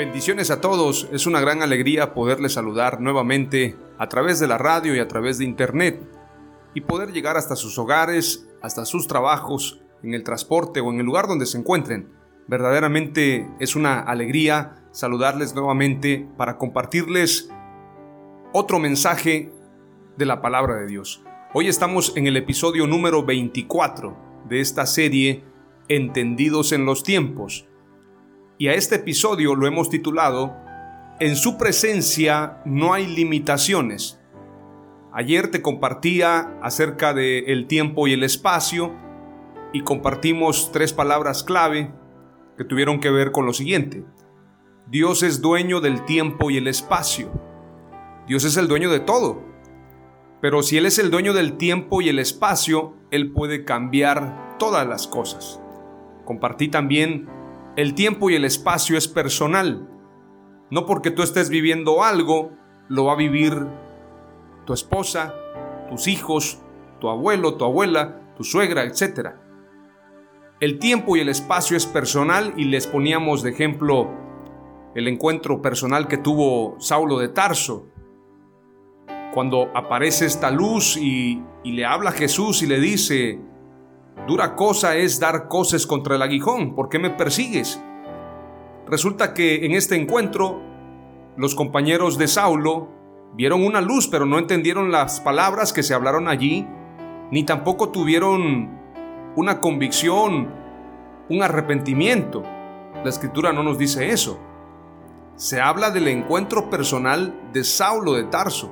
Bendiciones 0.00 0.50
a 0.50 0.62
todos, 0.62 1.10
es 1.12 1.26
una 1.26 1.42
gran 1.42 1.60
alegría 1.60 2.14
poderles 2.14 2.54
saludar 2.54 3.02
nuevamente 3.02 3.76
a 3.98 4.08
través 4.08 4.40
de 4.40 4.48
la 4.48 4.56
radio 4.56 4.94
y 4.94 4.98
a 4.98 5.06
través 5.06 5.36
de 5.36 5.44
internet 5.44 6.00
y 6.72 6.80
poder 6.80 7.12
llegar 7.12 7.36
hasta 7.36 7.54
sus 7.54 7.76
hogares, 7.76 8.48
hasta 8.62 8.86
sus 8.86 9.06
trabajos, 9.06 9.82
en 10.02 10.14
el 10.14 10.24
transporte 10.24 10.80
o 10.80 10.90
en 10.90 11.00
el 11.00 11.04
lugar 11.04 11.28
donde 11.28 11.44
se 11.44 11.58
encuentren. 11.58 12.08
Verdaderamente 12.48 13.46
es 13.60 13.76
una 13.76 14.00
alegría 14.00 14.86
saludarles 14.90 15.54
nuevamente 15.54 16.26
para 16.38 16.56
compartirles 16.56 17.50
otro 18.54 18.78
mensaje 18.78 19.52
de 20.16 20.24
la 20.24 20.40
palabra 20.40 20.76
de 20.76 20.86
Dios. 20.86 21.22
Hoy 21.52 21.68
estamos 21.68 22.16
en 22.16 22.26
el 22.26 22.38
episodio 22.38 22.86
número 22.86 23.22
24 23.22 24.16
de 24.48 24.60
esta 24.62 24.86
serie 24.86 25.44
Entendidos 25.88 26.72
en 26.72 26.86
los 26.86 27.02
tiempos 27.02 27.66
y 28.60 28.68
a 28.68 28.74
este 28.74 28.96
episodio 28.96 29.54
lo 29.54 29.66
hemos 29.66 29.88
titulado 29.88 30.54
En 31.18 31.34
su 31.34 31.56
presencia 31.56 32.60
no 32.66 32.92
hay 32.92 33.06
limitaciones. 33.06 34.20
Ayer 35.14 35.50
te 35.50 35.62
compartía 35.62 36.58
acerca 36.60 37.14
del 37.14 37.48
el 37.48 37.66
tiempo 37.66 38.06
y 38.06 38.12
el 38.12 38.22
espacio 38.22 38.94
y 39.72 39.80
compartimos 39.80 40.72
tres 40.72 40.92
palabras 40.92 41.42
clave 41.42 41.90
que 42.58 42.64
tuvieron 42.64 43.00
que 43.00 43.08
ver 43.08 43.32
con 43.32 43.46
lo 43.46 43.54
siguiente. 43.54 44.04
Dios 44.86 45.22
es 45.22 45.40
dueño 45.40 45.80
del 45.80 46.04
tiempo 46.04 46.50
y 46.50 46.58
el 46.58 46.68
espacio. 46.68 47.32
Dios 48.26 48.44
es 48.44 48.58
el 48.58 48.68
dueño 48.68 48.90
de 48.90 49.00
todo. 49.00 49.42
Pero 50.42 50.62
si 50.62 50.76
Él 50.76 50.84
es 50.84 50.98
el 50.98 51.10
dueño 51.10 51.32
del 51.32 51.56
tiempo 51.56 52.02
y 52.02 52.10
el 52.10 52.18
espacio, 52.18 52.92
Él 53.10 53.32
puede 53.32 53.64
cambiar 53.64 54.58
todas 54.58 54.86
las 54.86 55.06
cosas. 55.06 55.62
Compartí 56.26 56.68
también 56.68 57.39
el 57.76 57.94
tiempo 57.94 58.30
y 58.30 58.34
el 58.34 58.44
espacio 58.44 58.96
es 58.98 59.08
personal. 59.08 59.88
No 60.70 60.86
porque 60.86 61.10
tú 61.10 61.22
estés 61.22 61.48
viviendo 61.50 62.02
algo, 62.02 62.52
lo 62.88 63.06
va 63.06 63.12
a 63.12 63.16
vivir 63.16 63.66
tu 64.66 64.72
esposa, 64.72 65.34
tus 65.88 66.06
hijos, 66.08 66.60
tu 67.00 67.08
abuelo, 67.08 67.54
tu 67.56 67.64
abuela, 67.64 68.34
tu 68.36 68.44
suegra, 68.44 68.84
etc. 68.84 69.30
El 70.60 70.78
tiempo 70.78 71.16
y 71.16 71.20
el 71.20 71.28
espacio 71.28 71.76
es 71.76 71.86
personal 71.86 72.52
y 72.56 72.64
les 72.64 72.86
poníamos 72.86 73.42
de 73.42 73.50
ejemplo 73.50 74.10
el 74.94 75.08
encuentro 75.08 75.62
personal 75.62 76.08
que 76.08 76.18
tuvo 76.18 76.76
Saulo 76.78 77.18
de 77.18 77.28
Tarso. 77.28 77.86
Cuando 79.32 79.70
aparece 79.74 80.26
esta 80.26 80.50
luz 80.50 80.96
y, 80.96 81.42
le 81.64 81.84
habla 81.84 82.10
a 82.10 82.12
Jesús 82.12 82.62
y 82.62 82.66
le 82.66 82.80
dice, 82.80 83.40
Dura 84.26 84.54
cosa 84.54 84.96
es 84.96 85.18
dar 85.18 85.48
cosas 85.48 85.86
contra 85.86 86.16
el 86.16 86.22
aguijón. 86.22 86.74
¿Por 86.74 86.88
qué 86.88 86.98
me 86.98 87.10
persigues? 87.10 87.82
Resulta 88.86 89.34
que 89.34 89.64
en 89.66 89.72
este 89.72 89.96
encuentro 89.96 90.60
los 91.36 91.54
compañeros 91.54 92.18
de 92.18 92.28
Saulo 92.28 92.88
vieron 93.34 93.64
una 93.64 93.80
luz, 93.80 94.08
pero 94.08 94.26
no 94.26 94.38
entendieron 94.38 94.90
las 94.90 95.20
palabras 95.20 95.72
que 95.72 95.82
se 95.82 95.94
hablaron 95.94 96.28
allí, 96.28 96.66
ni 97.30 97.44
tampoco 97.44 97.90
tuvieron 97.90 98.78
una 99.36 99.60
convicción, 99.60 100.52
un 101.28 101.42
arrepentimiento. 101.42 102.42
La 103.04 103.08
escritura 103.08 103.52
no 103.52 103.62
nos 103.62 103.78
dice 103.78 104.10
eso. 104.10 104.38
Se 105.36 105.60
habla 105.60 105.90
del 105.90 106.08
encuentro 106.08 106.68
personal 106.68 107.50
de 107.52 107.64
Saulo 107.64 108.14
de 108.14 108.24
Tarso. 108.24 108.70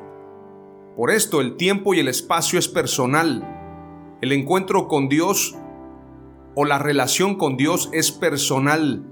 Por 0.96 1.10
esto 1.10 1.40
el 1.40 1.56
tiempo 1.56 1.94
y 1.94 2.00
el 2.00 2.08
espacio 2.08 2.58
es 2.58 2.68
personal. 2.68 3.57
El 4.20 4.32
encuentro 4.32 4.88
con 4.88 5.08
Dios 5.08 5.56
o 6.56 6.64
la 6.64 6.78
relación 6.78 7.36
con 7.36 7.56
Dios 7.56 7.88
es 7.92 8.10
personal. 8.10 9.04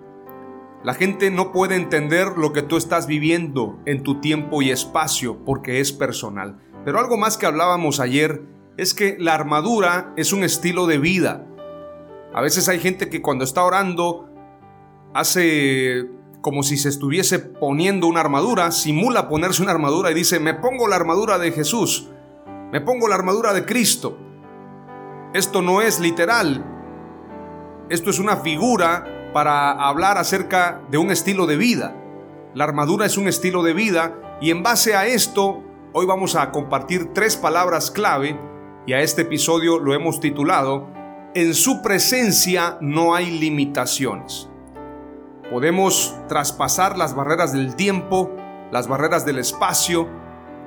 La 0.82 0.94
gente 0.94 1.30
no 1.30 1.52
puede 1.52 1.76
entender 1.76 2.28
lo 2.36 2.52
que 2.52 2.62
tú 2.62 2.76
estás 2.76 3.06
viviendo 3.06 3.78
en 3.86 4.02
tu 4.02 4.20
tiempo 4.20 4.62
y 4.62 4.70
espacio 4.70 5.44
porque 5.44 5.80
es 5.80 5.92
personal. 5.92 6.58
Pero 6.84 6.98
algo 6.98 7.16
más 7.16 7.38
que 7.38 7.46
hablábamos 7.46 8.00
ayer 8.00 8.42
es 8.76 8.94
que 8.94 9.16
la 9.18 9.34
armadura 9.34 10.12
es 10.16 10.32
un 10.32 10.42
estilo 10.42 10.86
de 10.86 10.98
vida. 10.98 11.46
A 12.34 12.40
veces 12.40 12.68
hay 12.68 12.80
gente 12.80 13.08
que 13.08 13.22
cuando 13.22 13.44
está 13.44 13.62
orando 13.62 14.28
hace 15.14 16.08
como 16.40 16.62
si 16.62 16.76
se 16.76 16.88
estuviese 16.88 17.38
poniendo 17.38 18.06
una 18.06 18.20
armadura, 18.20 18.70
simula 18.70 19.28
ponerse 19.28 19.62
una 19.62 19.72
armadura 19.72 20.10
y 20.10 20.14
dice, 20.14 20.38
me 20.38 20.54
pongo 20.54 20.86
la 20.86 20.96
armadura 20.96 21.38
de 21.38 21.50
Jesús, 21.50 22.08
me 22.70 22.80
pongo 22.80 23.08
la 23.08 23.16
armadura 23.16 23.52
de 23.52 23.64
Cristo. 23.64 24.18
Esto 25.32 25.60
no 25.60 25.82
es 25.82 26.00
literal. 26.00 26.64
Esto 27.88 28.10
es 28.10 28.18
una 28.18 28.36
figura 28.36 29.30
para 29.32 29.72
hablar 29.72 30.18
acerca 30.18 30.80
de 30.90 30.98
un 30.98 31.10
estilo 31.10 31.46
de 31.46 31.56
vida. 31.56 31.94
La 32.54 32.64
armadura 32.64 33.06
es 33.06 33.18
un 33.18 33.28
estilo 33.28 33.62
de 33.62 33.74
vida 33.74 34.38
y 34.40 34.50
en 34.50 34.62
base 34.62 34.94
a 34.94 35.06
esto 35.06 35.62
hoy 35.92 36.06
vamos 36.06 36.36
a 36.36 36.50
compartir 36.52 37.12
tres 37.12 37.36
palabras 37.36 37.90
clave 37.90 38.38
y 38.86 38.92
a 38.92 39.00
este 39.00 39.22
episodio 39.22 39.78
lo 39.78 39.94
hemos 39.94 40.20
titulado 40.20 40.88
En 41.34 41.54
su 41.54 41.82
presencia 41.82 42.78
no 42.80 43.14
hay 43.14 43.38
limitaciones. 43.38 44.48
Podemos 45.50 46.16
traspasar 46.28 46.96
las 46.96 47.14
barreras 47.14 47.52
del 47.52 47.76
tiempo, 47.76 48.30
las 48.70 48.88
barreras 48.88 49.26
del 49.26 49.38
espacio. 49.38 50.08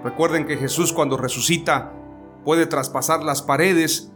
Recuerden 0.04 0.46
que 0.46 0.58
Jesús 0.58 0.94
cuando 0.94 1.18
resucita 1.18 1.92
puede 2.46 2.66
traspasar 2.66 3.24
las 3.24 3.42
paredes 3.42 4.09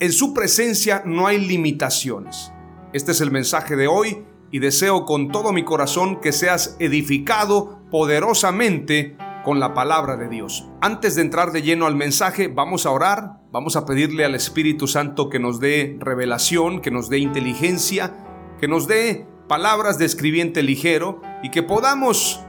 en 0.00 0.12
su 0.12 0.32
presencia 0.32 1.02
no 1.04 1.26
hay 1.26 1.38
limitaciones. 1.38 2.52
Este 2.92 3.12
es 3.12 3.20
el 3.20 3.30
mensaje 3.30 3.76
de 3.76 3.88
hoy 3.88 4.24
y 4.50 4.60
deseo 4.60 5.04
con 5.04 5.30
todo 5.30 5.52
mi 5.52 5.64
corazón 5.64 6.20
que 6.20 6.32
seas 6.32 6.76
edificado 6.78 7.80
poderosamente 7.90 9.16
con 9.44 9.60
la 9.60 9.74
palabra 9.74 10.16
de 10.16 10.28
Dios. 10.28 10.68
Antes 10.80 11.16
de 11.16 11.22
entrar 11.22 11.52
de 11.52 11.62
lleno 11.62 11.86
al 11.86 11.96
mensaje, 11.96 12.48
vamos 12.48 12.86
a 12.86 12.90
orar, 12.90 13.40
vamos 13.50 13.76
a 13.76 13.86
pedirle 13.86 14.24
al 14.24 14.34
Espíritu 14.34 14.86
Santo 14.86 15.28
que 15.28 15.38
nos 15.38 15.58
dé 15.58 15.96
revelación, 16.00 16.80
que 16.80 16.90
nos 16.90 17.08
dé 17.08 17.18
inteligencia, 17.18 18.14
que 18.60 18.68
nos 18.68 18.86
dé 18.86 19.26
palabras 19.48 19.98
de 19.98 20.04
escribiente 20.04 20.62
ligero 20.62 21.22
y 21.42 21.50
que 21.50 21.62
podamos 21.62 22.44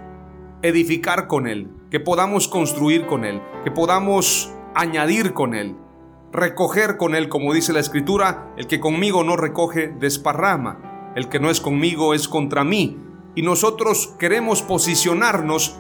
edificar 0.62 1.28
con 1.28 1.48
Él, 1.48 1.70
que 1.90 2.00
podamos 2.00 2.48
construir 2.48 3.08
con 3.08 3.26
Él, 3.26 3.42
que 3.64 3.72
podamos 3.72 4.54
añadir 4.76 5.34
con 5.34 5.56
Él 5.56 5.76
recoger 6.32 6.98
con 6.98 7.16
él, 7.16 7.30
como 7.30 7.54
dice 7.54 7.74
la 7.74 7.80
escritura, 7.80 8.54
el 8.58 8.68
que 8.68 8.80
conmigo 8.80 9.24
no 9.24 9.36
recoge, 9.36 9.88
desparrama, 9.88 11.12
el 11.16 11.30
que 11.30 11.40
no 11.40 11.50
es 11.50 11.62
conmigo 11.62 12.14
es 12.14 12.28
contra 12.28 12.64
mí. 12.64 12.98
Y 13.36 13.42
nosotros 13.42 14.16
queremos 14.20 14.62
posicionarnos 14.62 15.80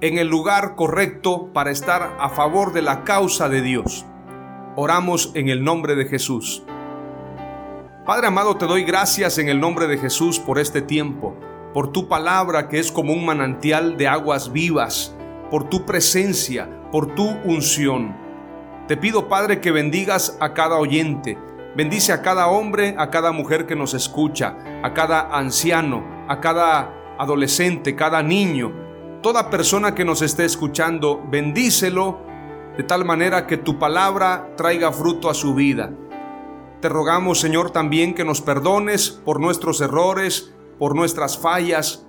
en 0.00 0.18
el 0.18 0.28
lugar 0.28 0.74
correcto 0.74 1.50
para 1.52 1.70
estar 1.70 2.16
a 2.18 2.28
favor 2.28 2.72
de 2.72 2.82
la 2.82 3.04
causa 3.04 3.48
de 3.48 3.62
Dios. 3.62 4.04
Oramos 4.76 5.30
en 5.34 5.48
el 5.48 5.64
nombre 5.64 5.94
de 5.94 6.06
Jesús. 6.06 6.62
Padre 8.04 8.26
amado, 8.26 8.56
te 8.56 8.66
doy 8.66 8.84
gracias 8.84 9.38
en 9.38 9.48
el 9.48 9.60
nombre 9.60 9.86
de 9.86 9.98
Jesús 9.98 10.38
por 10.38 10.58
este 10.58 10.82
tiempo. 10.82 11.34
por 11.74 11.90
tu 11.90 12.06
palabra 12.06 12.68
que 12.68 12.78
es 12.78 12.92
como 12.92 13.12
un 13.12 13.26
manantial 13.26 13.96
de 13.96 14.06
aguas 14.06 14.52
vivas, 14.52 15.12
por 15.50 15.68
tu 15.68 15.84
presencia, 15.84 16.70
por 16.92 17.16
tu 17.16 17.28
unción. 17.44 18.23
Te 18.86 18.98
pido, 18.98 19.28
Padre, 19.28 19.62
que 19.62 19.70
bendigas 19.70 20.36
a 20.40 20.52
cada 20.52 20.76
oyente. 20.76 21.38
Bendice 21.74 22.12
a 22.12 22.20
cada 22.20 22.48
hombre, 22.48 22.94
a 22.98 23.08
cada 23.08 23.32
mujer 23.32 23.66
que 23.66 23.74
nos 23.74 23.94
escucha, 23.94 24.56
a 24.82 24.92
cada 24.92 25.36
anciano, 25.36 26.04
a 26.28 26.38
cada 26.40 27.16
adolescente, 27.18 27.96
cada 27.96 28.22
niño, 28.22 28.72
toda 29.22 29.48
persona 29.48 29.94
que 29.94 30.04
nos 30.04 30.20
esté 30.20 30.44
escuchando, 30.44 31.22
bendícelo 31.30 32.20
de 32.76 32.82
tal 32.82 33.06
manera 33.06 33.46
que 33.46 33.56
tu 33.56 33.78
palabra 33.78 34.52
traiga 34.56 34.92
fruto 34.92 35.30
a 35.30 35.34
su 35.34 35.54
vida. 35.54 35.90
Te 36.80 36.90
rogamos, 36.90 37.40
Señor, 37.40 37.70
también 37.70 38.14
que 38.14 38.24
nos 38.24 38.42
perdones 38.42 39.08
por 39.08 39.40
nuestros 39.40 39.80
errores, 39.80 40.54
por 40.78 40.94
nuestras 40.94 41.38
fallas, 41.38 42.06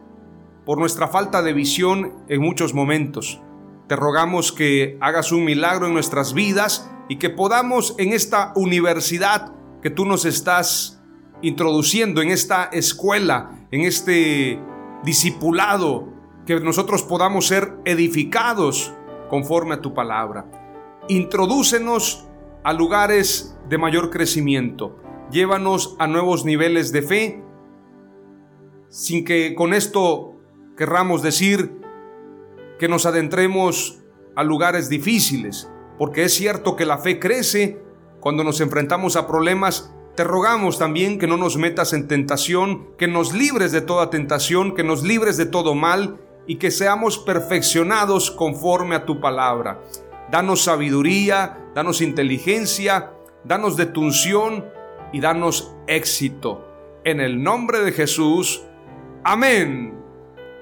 por 0.66 0.78
nuestra 0.78 1.08
falta 1.08 1.42
de 1.42 1.54
visión 1.54 2.26
en 2.28 2.42
muchos 2.42 2.74
momentos. 2.74 3.42
Te 3.88 3.96
rogamos 3.96 4.52
que 4.52 4.98
hagas 5.00 5.32
un 5.32 5.46
milagro 5.46 5.86
en 5.86 5.94
nuestras 5.94 6.34
vidas 6.34 6.90
y 7.08 7.18
que 7.18 7.30
podamos 7.30 7.94
en 8.00 8.14
esta 8.14 8.52
universidad 8.56 9.54
que 9.82 9.92
tú 9.92 10.06
nos 10.06 10.26
estás 10.26 11.04
introduciendo, 11.44 12.24
en 12.24 12.32
esta 12.32 12.66
escuela, 12.66 13.68
en 13.70 13.82
este 13.82 14.60
discipulado, 15.04 16.10
que 16.48 16.60
nosotros 16.60 17.04
podamos 17.04 17.46
ser 17.46 17.74
edificados 17.86 18.92
conforme 19.30 19.76
a 19.76 19.82
tu 19.82 19.94
palabra. 19.94 20.46
Introdúcenos 21.08 22.28
a 22.64 22.74
lugares 22.74 23.56
de 23.70 23.78
mayor 23.78 24.10
crecimiento. 24.10 24.98
Llévanos 25.30 25.96
a 26.00 26.08
nuevos 26.08 26.46
niveles 26.46 26.92
de 26.92 27.02
fe, 27.04 27.44
sin 28.90 29.24
que 29.24 29.54
con 29.54 29.74
esto 29.74 30.40
querramos 30.76 31.22
decir 31.22 31.85
que 32.80 32.88
nos 32.88 33.06
adentremos 33.06 34.00
a 34.36 34.44
lugares 34.44 34.90
difíciles, 34.90 35.70
porque 35.98 36.24
es 36.26 36.34
cierto 36.34 36.76
que 36.76 36.86
la 36.86 36.98
fe 36.98 37.20
crece 37.20 37.82
cuando 38.20 38.44
nos 38.44 38.60
enfrentamos 38.62 39.16
a 39.16 39.28
problemas. 39.28 39.94
Te 40.16 40.24
rogamos 40.24 40.80
también 40.80 41.20
que 41.20 41.28
no 41.28 41.38
nos 41.38 41.58
metas 41.58 41.94
en 41.94 42.08
tentación, 42.08 42.88
que 42.98 43.08
nos 43.08 43.34
libres 43.34 43.72
de 43.72 43.82
toda 43.82 44.10
tentación, 44.10 44.76
que 44.76 44.84
nos 44.84 45.04
libres 45.04 45.38
de 45.38 45.46
todo 45.46 45.76
mal 45.76 46.18
y 46.48 46.56
que 46.56 46.72
seamos 46.72 47.18
perfeccionados 47.18 48.32
conforme 48.32 48.96
a 48.96 49.06
tu 49.06 49.20
palabra. 49.20 49.82
Danos 50.32 50.64
sabiduría, 50.64 51.70
danos 51.76 52.02
inteligencia, 52.02 53.12
danos 53.44 53.78
de 53.78 53.86
tu 53.86 54.02
unción 54.02 54.66
y 55.14 55.20
danos 55.20 55.76
éxito. 55.88 56.66
En 57.04 57.20
el 57.20 57.44
nombre 57.44 57.82
de 57.82 57.92
Jesús. 57.92 58.64
Amén. 59.24 59.94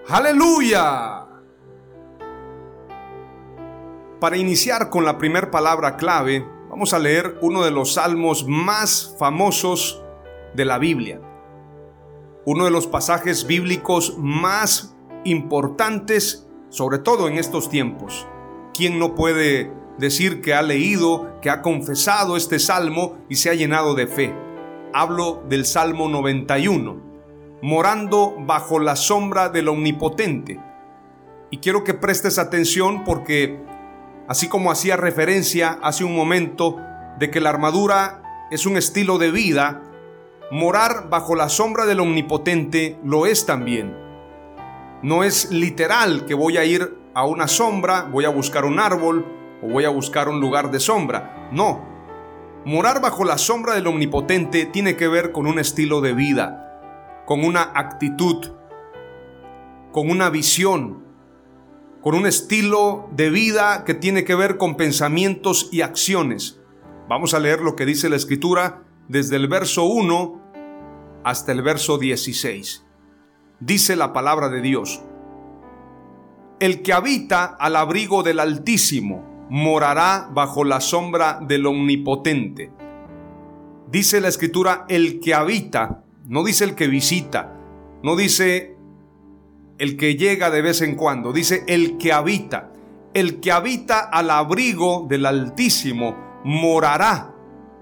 Aleluya. 0.07 1.22
Para 4.23 4.37
iniciar 4.37 4.89
con 4.89 5.03
la 5.03 5.17
primera 5.17 5.51
palabra 5.51 5.97
clave, 5.97 6.47
vamos 6.69 6.93
a 6.93 6.99
leer 6.99 7.37
uno 7.41 7.61
de 7.61 7.71
los 7.71 7.95
salmos 7.95 8.47
más 8.47 9.17
famosos 9.19 10.01
de 10.53 10.63
la 10.63 10.77
Biblia. 10.77 11.19
Uno 12.45 12.63
de 12.63 12.71
los 12.71 12.87
pasajes 12.87 13.45
bíblicos 13.45 14.17
más 14.17 14.95
importantes, 15.25 16.47
sobre 16.69 16.99
todo 16.99 17.27
en 17.27 17.37
estos 17.37 17.69
tiempos. 17.69 18.25
¿Quién 18.73 18.97
no 18.97 19.13
puede 19.13 19.73
decir 19.97 20.39
que 20.39 20.53
ha 20.53 20.61
leído, 20.61 21.41
que 21.41 21.49
ha 21.49 21.61
confesado 21.61 22.37
este 22.37 22.59
salmo 22.59 23.17
y 23.27 23.35
se 23.35 23.49
ha 23.49 23.55
llenado 23.55 23.93
de 23.93 24.07
fe? 24.07 24.33
Hablo 24.93 25.43
del 25.49 25.65
Salmo 25.65 26.07
91, 26.07 26.95
morando 27.61 28.35
bajo 28.39 28.79
la 28.79 28.95
sombra 28.95 29.49
del 29.49 29.67
Omnipotente. 29.67 30.61
Y 31.51 31.57
quiero 31.57 31.83
que 31.83 31.93
prestes 31.93 32.39
atención 32.39 33.03
porque 33.03 33.72
así 34.27 34.47
como 34.47 34.71
hacía 34.71 34.97
referencia 34.97 35.79
hace 35.81 36.03
un 36.03 36.15
momento 36.15 36.77
de 37.19 37.29
que 37.29 37.39
la 37.39 37.49
armadura 37.49 38.47
es 38.51 38.65
un 38.65 38.77
estilo 38.77 39.17
de 39.17 39.31
vida, 39.31 39.81
morar 40.51 41.09
bajo 41.09 41.35
la 41.35 41.49
sombra 41.49 41.85
del 41.85 41.99
Omnipotente 41.99 42.99
lo 43.03 43.25
es 43.25 43.45
también. 43.45 43.97
No 45.01 45.23
es 45.23 45.51
literal 45.51 46.25
que 46.25 46.33
voy 46.33 46.57
a 46.57 46.65
ir 46.65 46.97
a 47.13 47.25
una 47.25 47.47
sombra, 47.47 48.03
voy 48.03 48.25
a 48.25 48.29
buscar 48.29 48.65
un 48.65 48.79
árbol 48.79 49.25
o 49.61 49.67
voy 49.67 49.85
a 49.85 49.89
buscar 49.89 50.29
un 50.29 50.39
lugar 50.39 50.71
de 50.71 50.79
sombra. 50.79 51.49
No. 51.51 51.85
Morar 52.65 53.01
bajo 53.01 53.25
la 53.25 53.37
sombra 53.37 53.73
del 53.73 53.87
Omnipotente 53.87 54.65
tiene 54.65 54.95
que 54.95 55.07
ver 55.07 55.31
con 55.31 55.47
un 55.47 55.59
estilo 55.59 55.99
de 55.99 56.13
vida, 56.13 57.23
con 57.25 57.43
una 57.43 57.71
actitud, 57.73 58.53
con 59.91 60.09
una 60.09 60.29
visión, 60.29 61.02
con 62.03 62.15
un 62.15 62.25
estilo 62.25 63.07
de 63.13 63.29
vida 63.29 63.85
que 63.85 63.93
tiene 63.93 64.25
que 64.25 64.35
ver 64.35 64.57
con 64.57 64.75
pensamientos 64.75 65.69
y 65.71 65.81
acciones. 65.81 66.59
Vamos 67.07 67.33
a 67.33 67.39
leer 67.39 67.61
lo 67.61 67.77
que 67.77 67.85
dice 67.85 68.09
la 68.09 68.17
escritura 68.17 68.83
desde 69.07 69.37
el 69.37 69.47
verso 69.47 69.85
1 69.85 70.41
hasta 71.23 71.53
el 71.53 71.61
verso 71.61 71.97
16. 71.97 72.85
Dice 73.61 73.95
la 73.95 74.11
palabra 74.11 74.49
de 74.49 74.61
Dios, 74.61 75.01
El 76.59 76.81
que 76.81 76.91
habita 76.91 77.45
al 77.45 77.77
abrigo 77.77 78.21
del 78.21 78.39
Altísimo 78.39 79.47
morará 79.49 80.29
bajo 80.33 80.65
la 80.65 80.81
sombra 80.81 81.39
del 81.41 81.65
Omnipotente. 81.65 82.71
Dice 83.89 84.19
la 84.19 84.27
escritura, 84.27 84.85
el 84.89 85.21
que 85.21 85.33
habita, 85.33 86.03
no 86.25 86.43
dice 86.43 86.65
el 86.65 86.75
que 86.75 86.87
visita, 86.87 87.53
no 88.01 88.17
dice 88.17 88.72
el 89.77 89.97
que 89.97 90.15
llega 90.15 90.49
de 90.49 90.61
vez 90.61 90.81
en 90.81 90.95
cuando, 90.95 91.33
dice 91.33 91.63
el 91.67 91.97
que 91.97 92.13
habita, 92.13 92.71
el 93.13 93.39
que 93.39 93.51
habita 93.51 93.99
al 93.99 94.29
abrigo 94.29 95.05
del 95.07 95.25
Altísimo 95.25 96.41
morará. 96.43 97.33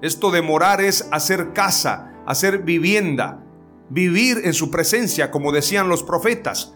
Esto 0.01 0.31
de 0.31 0.41
morar 0.41 0.81
es 0.81 1.07
hacer 1.11 1.53
casa, 1.53 2.11
hacer 2.25 2.59
vivienda, 2.63 3.43
vivir 3.89 4.41
en 4.43 4.53
su 4.53 4.71
presencia, 4.71 5.31
como 5.31 5.51
decían 5.51 5.89
los 5.89 6.03
profetas. 6.03 6.75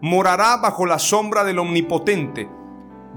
Morará 0.00 0.58
bajo 0.58 0.84
la 0.84 0.98
sombra 0.98 1.44
del 1.44 1.58
Omnipotente. 1.58 2.48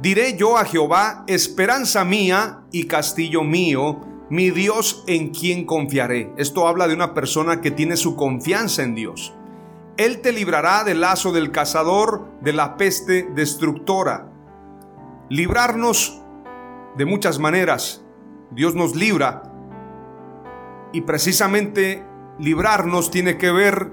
Diré 0.02 0.38
yo 0.38 0.58
a 0.58 0.66
Jehová, 0.66 1.26
esperanza 1.28 2.06
mía 2.06 2.62
y 2.72 2.86
castillo 2.86 3.44
mío, 3.44 4.00
mi 4.30 4.50
Dios 4.50 5.04
en 5.08 5.30
quien 5.30 5.66
confiaré. 5.66 6.32
Esto 6.38 6.68
habla 6.68 6.88
de 6.88 6.94
una 6.94 7.14
persona 7.14 7.60
que 7.60 7.72
tiene 7.72 7.98
su 7.98 8.16
confianza 8.16 8.84
en 8.84 8.96
Dios. 8.96 9.34
Él 10.00 10.22
te 10.22 10.32
librará 10.32 10.86
del 10.86 11.02
lazo 11.02 11.34
del 11.34 11.52
cazador, 11.52 12.26
de 12.40 12.54
la 12.54 12.78
peste 12.78 13.28
destructora. 13.36 14.32
Librarnos 15.28 16.22
de 16.96 17.04
muchas 17.04 17.38
maneras. 17.38 18.02
Dios 18.50 18.76
nos 18.76 18.96
libra. 18.96 19.44
Y 20.94 21.02
precisamente 21.02 22.02
librarnos 22.40 23.12
tiene 23.12 23.38
que 23.38 23.52
ver 23.52 23.92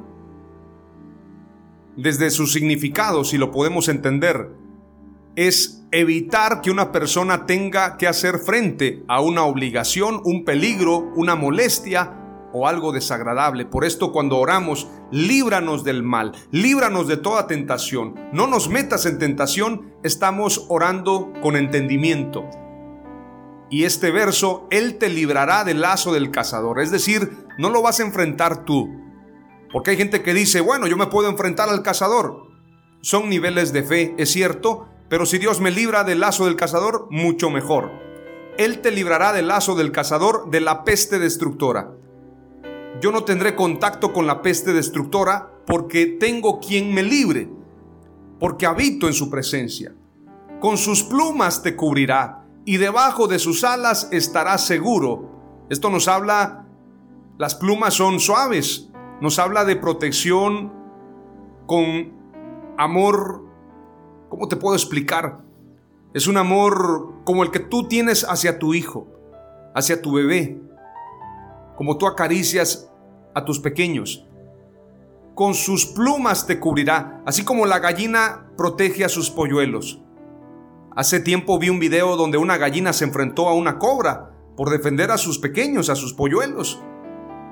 desde 1.97 2.31
su 2.31 2.47
significado, 2.47 3.25
si 3.25 3.37
lo 3.37 3.51
podemos 3.51 3.89
entender. 3.89 4.53
Es 5.35 5.85
evitar 5.91 6.61
que 6.61 6.71
una 6.71 6.93
persona 6.93 7.47
tenga 7.47 7.97
que 7.97 8.07
hacer 8.07 8.39
frente 8.39 9.03
a 9.09 9.21
una 9.21 9.43
obligación, 9.43 10.21
un 10.25 10.45
peligro, 10.45 11.13
una 11.17 11.35
molestia 11.35 12.26
o 12.57 12.67
algo 12.67 12.91
desagradable. 12.91 13.67
Por 13.67 13.85
esto 13.85 14.13
cuando 14.13 14.39
oramos, 14.39 14.89
líbranos 15.11 15.85
del 15.85 16.03
mal, 16.03 16.33
líbranos 16.51 17.07
de 17.07 17.19
toda 17.19 17.47
tentación. 17.47 18.15
No 18.33 18.47
nos 18.47 18.71
metas 18.71 19.05
en 19.05 19.19
tentación, 19.19 19.93
estamos 20.03 20.65
orando 20.69 21.35
con 21.43 21.55
entendimiento. 21.55 22.49
Y 23.69 23.85
este 23.85 24.11
verso, 24.11 24.67
Él 24.71 24.97
te 24.97 25.11
librará 25.11 25.65
del 25.65 25.83
lazo 25.83 26.15
del 26.15 26.31
cazador. 26.31 26.81
Es 26.81 26.91
decir, 26.91 27.47
no 27.59 27.69
lo 27.69 27.83
vas 27.83 28.01
a 28.01 28.05
enfrentar 28.05 28.65
tú. 28.65 28.89
Porque 29.71 29.91
hay 29.91 29.99
gente 29.99 30.23
que 30.23 30.33
dice, 30.33 30.63
bueno, 30.63 30.87
yo 30.87 30.97
me 30.97 31.09
puedo 31.09 31.29
enfrentar 31.29 31.69
al 31.69 31.83
cazador. 31.83 32.47
Son 33.03 33.29
niveles 33.29 33.75
de 33.75 33.83
fe, 33.83 34.15
es 34.17 34.31
cierto, 34.33 34.89
pero 35.11 35.27
si 35.27 35.37
Dios 35.37 35.61
me 35.61 35.71
libra 35.71 36.05
del 36.05 36.21
lazo 36.21 36.47
del 36.47 36.57
cazador, 36.57 37.07
mucho 37.11 37.51
mejor. 37.51 37.91
Él 38.57 38.81
te 38.81 38.93
librará 38.93 39.35
del 39.35 39.49
lazo 39.49 39.75
del 39.75 39.93
cazador, 39.93 40.49
de 40.51 40.61
la 40.61 40.85
peste 40.85 41.19
destructora 41.19 41.91
yo 43.01 43.13
no 43.13 43.25
tendré 43.25 43.55
contacto 43.55 44.13
con 44.13 44.27
la 44.27 44.43
peste 44.43 44.73
destructora 44.73 45.51
porque 45.67 46.07
tengo 46.07 46.61
quien 46.61 46.95
me 46.95 47.03
libre, 47.03 47.49
porque 48.39 48.67
habito 48.67 49.07
en 49.07 49.13
su 49.13 49.29
presencia. 49.31 49.95
Con 50.61 50.79
sus 50.79 51.03
plumas 51.03 51.63
te 51.63 51.77
cubrirá 51.77 52.45
y 52.65 52.79
debajo 52.79 53.29
de 53.29 53.39
sus 53.39 53.65
alas 53.65 54.09
estarás 54.13 54.67
seguro. 54.67 55.67
Esto 55.69 55.91
nos 55.91 56.09
habla, 56.09 56.67
las 57.39 57.55
plumas 57.55 57.95
son 57.95 58.21
suaves, 58.21 58.89
nos 59.21 59.39
habla 59.39 59.65
de 59.65 59.77
protección 59.77 60.73
con 61.67 62.13
amor, 62.79 63.45
¿cómo 64.29 64.49
te 64.49 64.57
puedo 64.57 64.75
explicar? 64.75 65.45
Es 66.15 66.27
un 66.27 66.37
amor 66.37 67.13
como 67.25 67.43
el 67.43 67.51
que 67.51 67.61
tú 67.61 67.89
tienes 67.89 68.25
hacia 68.25 68.59
tu 68.59 68.73
hijo, 68.73 69.09
hacia 69.75 70.01
tu 70.01 70.13
bebé, 70.13 70.61
como 71.77 71.99
tú 71.99 72.07
acaricias 72.07 72.91
a 73.35 73.45
tus 73.45 73.61
pequeños. 73.61 74.27
con 75.35 75.53
sus 75.53 75.85
plumas 75.85 76.47
te 76.47 76.59
cubrirá, 76.59 77.23
así 77.27 77.45
como 77.45 77.67
la 77.67 77.79
gallina 77.79 78.51
protege 78.57 79.05
a 79.05 79.11
sus 79.11 79.31
polluelos. 79.31 80.01
Hace 80.97 81.21
tiempo 81.21 81.59
vi 81.59 81.69
un 81.69 81.79
video 81.79 82.17
donde 82.17 82.39
una 82.39 82.57
gallina 82.57 82.95
se 82.95 83.05
enfrentó 83.05 83.47
a 83.51 83.53
una 83.53 83.79
cobra 83.79 84.31
por 84.57 84.71
defender 84.71 85.11
a 85.11 85.19
sus 85.19 85.39
pequeños, 85.39 85.91
a 85.91 85.95
sus 85.95 86.15
polluelos. 86.15 86.81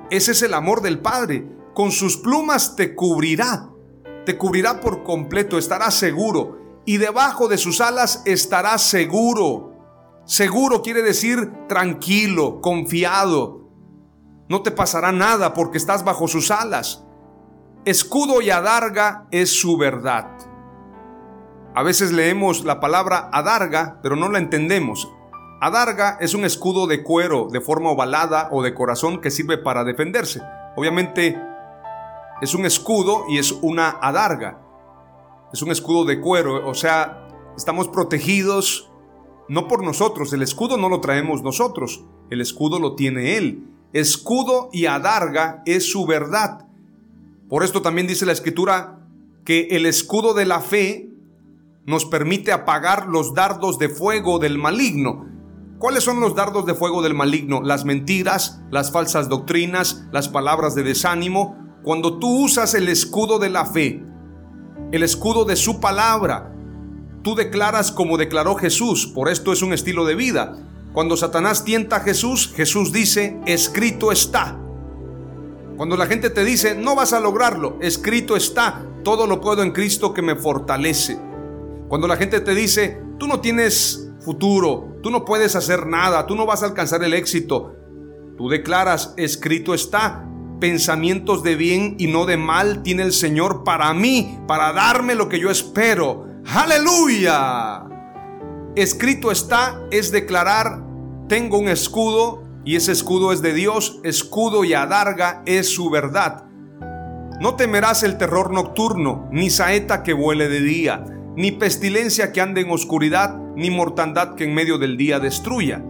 Ese 0.09 0.31
es 0.31 0.41
el 0.41 0.55
amor 0.55 0.81
del 0.81 0.97
Padre. 0.97 1.47
Con 1.75 1.91
sus 1.91 2.17
plumas 2.17 2.75
te 2.75 2.95
cubrirá. 2.95 3.69
Te 4.25 4.35
cubrirá 4.35 4.81
por 4.81 5.03
completo, 5.03 5.59
estarás 5.59 5.93
seguro. 5.93 6.81
Y 6.85 6.97
debajo 6.97 7.47
de 7.47 7.59
sus 7.59 7.81
alas 7.81 8.23
estarás 8.25 8.81
seguro. 8.81 9.73
Seguro 10.25 10.81
quiere 10.81 11.03
decir 11.03 11.51
tranquilo, 11.67 12.61
confiado. 12.61 13.64
No 14.47 14.61
te 14.61 14.71
pasará 14.71 15.11
nada 15.11 15.53
porque 15.53 15.77
estás 15.77 16.03
bajo 16.03 16.27
sus 16.27 16.51
alas. 16.51 17.03
Escudo 17.83 18.41
y 18.41 18.51
adarga 18.51 19.27
es 19.31 19.59
su 19.59 19.77
verdad. 19.77 20.27
A 21.73 21.83
veces 21.83 22.11
leemos 22.11 22.63
la 22.63 22.79
palabra 22.79 23.29
adarga, 23.33 23.99
pero 24.01 24.15
no 24.15 24.29
la 24.29 24.37
entendemos. 24.37 25.11
Adarga 25.61 26.17
es 26.21 26.33
un 26.33 26.45
escudo 26.45 26.87
de 26.87 27.03
cuero 27.03 27.47
de 27.51 27.59
forma 27.61 27.89
ovalada 27.89 28.49
o 28.51 28.61
de 28.61 28.73
corazón 28.73 29.19
que 29.19 29.31
sirve 29.31 29.57
para 29.57 29.83
defenderse. 29.83 30.41
Obviamente 30.75 31.41
es 32.41 32.53
un 32.53 32.65
escudo 32.65 33.25
y 33.29 33.39
es 33.39 33.51
una 33.51 33.97
adarga. 34.01 34.61
Es 35.51 35.61
un 35.61 35.71
escudo 35.71 36.05
de 36.05 36.21
cuero, 36.21 36.67
o 36.67 36.73
sea, 36.73 37.27
estamos 37.55 37.87
protegidos 37.87 38.91
no 39.47 39.67
por 39.67 39.83
nosotros, 39.83 40.33
el 40.33 40.41
escudo 40.41 40.77
no 40.77 40.89
lo 40.89 41.01
traemos 41.01 41.43
nosotros, 41.43 42.03
el 42.29 42.41
escudo 42.41 42.79
lo 42.79 42.95
tiene 42.95 43.37
Él. 43.37 43.74
Escudo 43.95 44.69
y 44.73 44.87
adarga 44.87 45.63
es 45.65 45.89
su 45.89 46.05
verdad. 46.05 46.67
Por 47.47 47.63
esto 47.63 47.81
también 47.81 48.07
dice 48.07 48.25
la 48.25 48.33
escritura 48.33 48.99
que 49.45 49.69
el 49.71 49.85
escudo 49.85 50.33
de 50.33 50.45
la 50.45 50.59
fe 50.59 51.07
nos 51.85 52.03
permite 52.03 52.51
apagar 52.51 53.07
los 53.07 53.33
dardos 53.33 53.79
de 53.79 53.87
fuego 53.87 54.37
del 54.37 54.57
maligno. 54.57 55.25
¿Cuáles 55.79 56.03
son 56.03 56.19
los 56.19 56.35
dardos 56.35 56.65
de 56.65 56.73
fuego 56.73 57.01
del 57.03 57.13
maligno? 57.13 57.61
Las 57.61 57.85
mentiras, 57.85 58.59
las 58.69 58.91
falsas 58.91 59.29
doctrinas, 59.29 60.03
las 60.11 60.27
palabras 60.27 60.75
de 60.75 60.83
desánimo. 60.83 61.55
Cuando 61.81 62.19
tú 62.19 62.43
usas 62.43 62.73
el 62.73 62.89
escudo 62.89 63.39
de 63.39 63.49
la 63.49 63.65
fe, 63.65 64.03
el 64.91 65.03
escudo 65.03 65.45
de 65.45 65.55
su 65.55 65.79
palabra, 65.79 66.53
tú 67.23 67.33
declaras 67.33 67.93
como 67.93 68.17
declaró 68.17 68.55
Jesús, 68.55 69.07
por 69.07 69.29
esto 69.29 69.53
es 69.53 69.61
un 69.61 69.71
estilo 69.71 70.03
de 70.03 70.15
vida. 70.15 70.57
Cuando 70.95 71.17
Satanás 71.17 71.65
tienta 71.65 71.97
a 71.97 71.99
Jesús, 71.99 72.53
Jesús 72.55 72.93
dice, 72.93 73.37
escrito 73.45 74.13
está. 74.13 74.57
Cuando 75.75 75.97
la 75.97 76.05
gente 76.05 76.29
te 76.29 76.45
dice, 76.45 76.73
no 76.73 76.95
vas 76.95 77.11
a 77.11 77.19
lograrlo, 77.19 77.77
escrito 77.81 78.37
está, 78.37 78.81
todo 79.03 79.27
lo 79.27 79.41
puedo 79.41 79.61
en 79.61 79.73
Cristo 79.73 80.13
que 80.13 80.21
me 80.21 80.37
fortalece. 80.37 81.19
Cuando 81.89 82.07
la 82.07 82.15
gente 82.15 82.39
te 82.39 82.55
dice, 82.55 83.01
tú 83.19 83.27
no 83.27 83.41
tienes 83.41 84.09
futuro, 84.21 84.95
tú 85.03 85.11
no 85.11 85.25
puedes 85.25 85.57
hacer 85.57 85.85
nada, 85.85 86.25
tú 86.27 86.35
no 86.37 86.45
vas 86.45 86.63
a 86.63 86.67
alcanzar 86.67 87.03
el 87.03 87.13
éxito, 87.13 87.75
tú 88.37 88.47
declaras, 88.47 89.13
escrito 89.17 89.73
está, 89.73 90.25
pensamientos 90.61 91.43
de 91.43 91.57
bien 91.57 91.97
y 91.99 92.07
no 92.07 92.25
de 92.25 92.37
mal 92.37 92.83
tiene 92.83 93.03
el 93.03 93.11
Señor 93.11 93.65
para 93.65 93.93
mí, 93.93 94.39
para 94.47 94.71
darme 94.71 95.13
lo 95.13 95.27
que 95.27 95.41
yo 95.41 95.51
espero. 95.51 96.25
Aleluya. 96.45 97.94
Escrito 98.75 99.31
está 99.31 99.81
es 99.89 100.11
declarar, 100.11 100.83
tengo 101.29 101.57
un 101.57 101.69
escudo 101.69 102.43
y 102.65 102.75
ese 102.75 102.91
escudo 102.91 103.31
es 103.31 103.41
de 103.41 103.53
Dios, 103.53 104.01
escudo 104.03 104.65
y 104.65 104.73
adarga 104.73 105.43
es 105.45 105.73
su 105.73 105.89
verdad. 105.89 106.43
No 107.39 107.55
temerás 107.55 108.03
el 108.03 108.17
terror 108.17 108.51
nocturno, 108.51 109.29
ni 109.31 109.49
saeta 109.49 110.03
que 110.03 110.11
vuele 110.11 110.49
de 110.49 110.59
día, 110.59 111.05
ni 111.37 111.53
pestilencia 111.53 112.33
que 112.33 112.41
ande 112.41 112.61
en 112.61 112.69
oscuridad, 112.69 113.37
ni 113.55 113.71
mortandad 113.71 114.35
que 114.35 114.43
en 114.43 114.53
medio 114.53 114.77
del 114.77 114.97
día 114.97 115.19
destruya. 115.21 115.81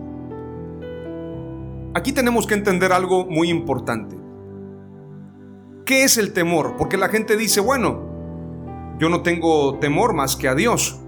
Aquí 1.96 2.12
tenemos 2.12 2.46
que 2.46 2.54
entender 2.54 2.94
algo 2.94 3.26
muy 3.26 3.50
importante. 3.50 4.16
¿Qué 5.88 6.04
es 6.04 6.20
el 6.20 6.34
temor? 6.34 6.76
Porque 6.78 6.98
la 6.98 7.10
gente 7.10 7.36
dice, 7.36 7.62
bueno, 7.62 8.96
yo 9.00 9.10
no 9.10 9.24
tengo 9.24 9.80
temor 9.80 10.14
más 10.14 10.36
que 10.36 10.48
a 10.48 10.54
Dios. 10.54 11.00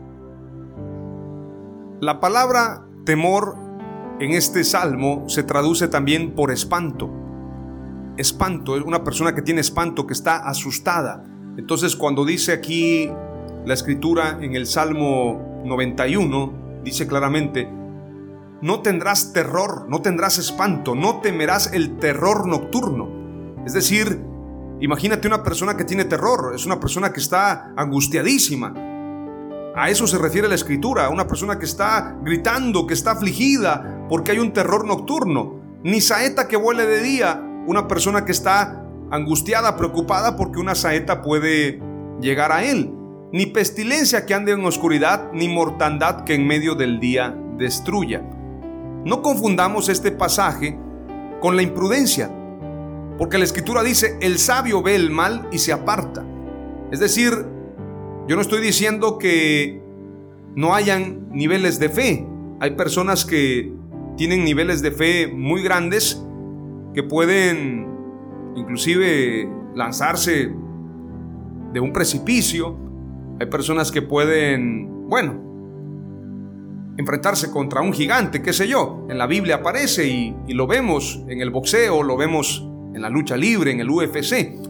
La 2.00 2.20
palabra 2.20 2.86
temor 3.06 3.56
en 4.20 4.32
este 4.32 4.64
salmo 4.64 5.26
se 5.28 5.44
traduce 5.44 5.88
también 5.88 6.36
por 6.36 6.52
espanto. 6.52 7.10
Espanto 8.18 8.78
es 8.78 8.84
una 8.84 9.04
persona 9.04 9.34
que 9.34 9.42
tiene 9.42 9.62
espanto, 9.62 10.06
que 10.06 10.14
está 10.14 10.38
asustada. 10.48 11.24
Entonces 11.58 11.96
cuando 11.96 12.24
dice 12.24 12.54
aquí 12.54 13.10
la 13.66 13.74
escritura 13.74 14.38
en 14.42 14.56
el 14.56 14.68
Salmo 14.68 15.62
91, 15.66 16.82
dice 16.84 17.08
claramente, 17.08 17.68
no 18.62 18.82
tendrás 18.82 19.34
terror, 19.34 19.88
no 19.90 20.02
tendrás 20.02 20.38
espanto, 20.38 20.94
no 20.94 21.20
temerás 21.20 21.74
el 21.74 21.98
terror 21.98 22.48
nocturno. 22.48 23.10
Es 23.66 23.74
decir, 23.74 24.22
Imagínate 24.80 25.28
una 25.28 25.42
persona 25.42 25.76
que 25.76 25.84
tiene 25.84 26.06
terror, 26.06 26.54
es 26.54 26.66
una 26.66 26.80
persona 26.80 27.12
que 27.12 27.20
está 27.20 27.74
angustiadísima. 27.76 28.74
A 29.78 29.92
eso 29.92 30.08
se 30.08 30.18
refiere 30.18 30.48
la 30.48 30.56
escritura, 30.56 31.08
una 31.10 31.28
persona 31.28 31.60
que 31.60 31.66
está 31.66 32.18
gritando, 32.24 32.88
que 32.88 32.96
está 32.96 33.12
afligida 33.12 34.08
porque 34.10 34.32
hay 34.32 34.40
un 34.40 34.52
terror 34.52 34.88
nocturno. 34.88 35.62
Ni 35.84 36.02
saeta 36.02 36.48
que 36.48 36.58
vuele 36.58 36.88
de 36.88 37.00
día, 37.04 37.40
una 37.68 37.88
persona 37.88 38.26
que 38.26 38.32
está 38.32 38.84
angustiada, 39.12 39.78
preocupada 39.78 40.36
porque 40.36 40.60
una 40.60 40.74
saeta 40.74 41.22
puede 41.22 41.80
llegar 42.20 42.52
a 42.52 42.64
él. 42.64 42.92
Ni 43.32 43.46
pestilencia 43.46 44.26
que 44.26 44.34
ande 44.34 44.54
en 44.54 44.66
oscuridad, 44.66 45.32
ni 45.32 45.48
mortandad 45.48 46.24
que 46.24 46.34
en 46.34 46.48
medio 46.48 46.74
del 46.74 47.00
día 47.00 47.38
destruya. 47.60 48.24
No 49.06 49.22
confundamos 49.22 49.90
este 49.90 50.12
pasaje 50.12 50.76
con 51.40 51.56
la 51.56 51.62
imprudencia. 51.62 52.32
Porque 53.20 53.38
la 53.38 53.44
escritura 53.44 53.84
dice, 53.84 54.18
el 54.22 54.40
sabio 54.40 54.82
ve 54.82 54.96
el 54.96 55.12
mal 55.12 55.48
y 55.52 55.60
se 55.60 55.72
aparta. 55.72 56.26
Es 56.92 57.00
decir, 57.00 57.57
yo 58.28 58.36
no 58.36 58.42
estoy 58.42 58.62
diciendo 58.62 59.18
que 59.18 59.82
no 60.56 60.76
hayan 60.76 61.30
niveles 61.32 61.80
de 61.80 61.90
fe. 61.90 62.28
Hay 62.60 62.72
personas 62.72 63.24
que 63.24 63.72
tienen 64.18 64.44
niveles 64.44 64.82
de 64.82 64.92
fe 64.92 65.28
muy 65.28 65.64
grandes 65.64 66.22
que 66.94 67.04
pueden 67.04 67.88
inclusive 68.56 69.50
lanzarse 69.76 70.52
de 71.72 71.80
un 71.80 71.94
precipicio. 71.94 72.78
Hay 73.40 73.46
personas 73.48 73.92
que 73.92 74.02
pueden, 74.02 75.08
bueno, 75.08 75.48
enfrentarse 76.98 77.50
contra 77.52 77.82
un 77.82 77.94
gigante, 77.94 78.42
qué 78.42 78.52
sé 78.52 78.68
yo. 78.68 79.06
En 79.10 79.18
la 79.18 79.28
Biblia 79.28 79.56
aparece 79.56 80.08
y, 80.08 80.36
y 80.48 80.54
lo 80.54 80.68
vemos 80.68 81.24
en 81.30 81.40
el 81.40 81.50
boxeo, 81.50 82.04
lo 82.04 82.18
vemos 82.18 82.68
en 82.94 83.02
la 83.02 83.10
lucha 83.10 83.38
libre, 83.38 83.72
en 83.72 83.80
el 83.80 83.90
UFC. 83.90 84.67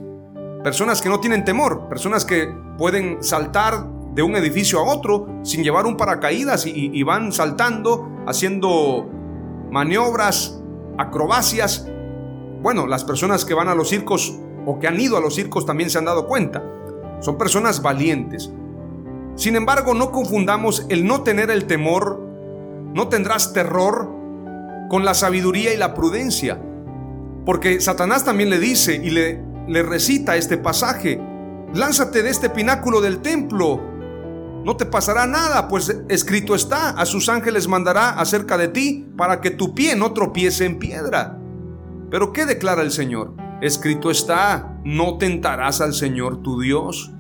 Personas 0.68 1.02
que 1.02 1.08
no 1.08 1.22
tienen 1.22 1.46
temor, 1.46 1.88
personas 1.88 2.26
que 2.26 2.54
pueden 2.78 3.24
saltar 3.24 3.88
de 4.14 4.22
un 4.22 4.36
edificio 4.36 4.80
a 4.80 4.84
otro 4.84 5.40
sin 5.42 5.64
llevar 5.64 5.86
un 5.86 5.96
paracaídas 5.96 6.66
y, 6.66 7.02
van 7.04 7.32
saltando, 7.32 8.10
haciendo 8.28 9.10
maniobras, 9.72 10.62
acrobacias. 10.98 11.88
Bueno, 12.62 12.86
las 12.86 13.06
personas 13.06 13.46
que 13.46 13.54
van 13.54 13.70
a 13.70 13.76
los 13.76 13.88
circos 13.88 14.38
o 14.66 14.78
que 14.78 14.90
han 14.90 15.00
ido 15.00 15.16
a 15.16 15.22
los 15.22 15.36
circos 15.36 15.66
también 15.66 15.90
se 15.90 16.00
han 16.00 16.04
dado 16.04 16.28
cuenta. 16.28 16.62
Son 17.22 17.38
personas 17.38 17.82
valientes. 17.82 18.52
Sin 19.36 19.56
embargo, 19.56 19.94
no 19.94 20.12
confundamos 20.12 20.86
el 20.90 21.08
no 21.08 21.24
tener 21.24 21.50
el 21.50 21.66
temor, 21.66 22.22
no 22.94 23.08
tendrás 23.08 23.54
terror 23.54 24.12
con 24.90 25.06
la 25.06 25.14
sabiduría 25.14 25.74
y 25.74 25.78
la 25.78 25.94
prudencia. 25.94 26.62
Porque 27.46 27.80
Satanás 27.80 28.26
también 28.26 28.50
le 28.50 28.60
dice 28.60 29.00
y 29.02 29.12
le, 29.12 29.48
le 29.68 29.84
recita 29.84 30.36
este 30.36 30.58
pasaje, 30.58 31.22
lánzate 31.74 32.24
de 32.24 32.30
este 32.30 32.50
pináculo 32.50 33.02
del 33.02 33.20
templo, 33.20 33.82
no 34.64 34.76
te 34.76 34.86
pasará 34.86 35.26
nada, 35.26 35.68
pues 35.68 35.96
escrito 36.10 36.54
está, 36.54 36.90
a 36.90 37.06
sus 37.06 37.30
ángeles 37.30 37.68
mandará 37.68 38.10
acerca 38.10 38.58
de 38.58 38.68
ti 38.68 39.08
para 39.18 39.40
que 39.40 39.52
tu 39.52 39.74
pie 39.74 39.96
no 39.96 40.12
tropiece 40.12 40.66
en 40.66 40.78
piedra. 40.78 41.38
Pero 42.10 42.34
¿qué 42.34 42.46
declara 42.46 42.82
el 42.82 42.92
Señor? 42.92 43.34
Escrito 43.62 44.12
está, 44.12 44.78
no 44.84 45.18
tentarás 45.18 45.80
al 45.80 45.94
Señor 45.94 46.44
tu 46.44 46.60
Dios. 46.60 47.14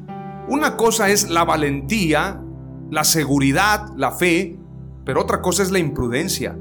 Una 0.49 0.75
cosa 0.75 1.09
es 1.09 1.29
la 1.29 1.45
valentía, 1.45 2.41
la 2.89 3.03
seguridad, 3.03 3.93
la 3.95 4.11
fe, 4.11 4.59
pero 5.05 5.21
otra 5.21 5.41
cosa 5.41 5.63
es 5.63 5.71
la 5.71 5.79
imprudencia. 5.79 6.57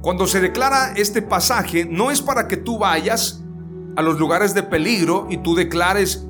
Cuando 0.00 0.26
se 0.26 0.40
declara 0.40 0.94
este 0.96 1.20
pasaje, 1.20 1.84
no 1.84 2.10
es 2.10 2.22
para 2.22 2.48
que 2.48 2.56
tú 2.56 2.78
vayas 2.78 3.39
a 4.00 4.02
los 4.02 4.18
lugares 4.18 4.54
de 4.54 4.62
peligro 4.62 5.26
y 5.28 5.36
tú 5.36 5.54
declares, 5.54 6.26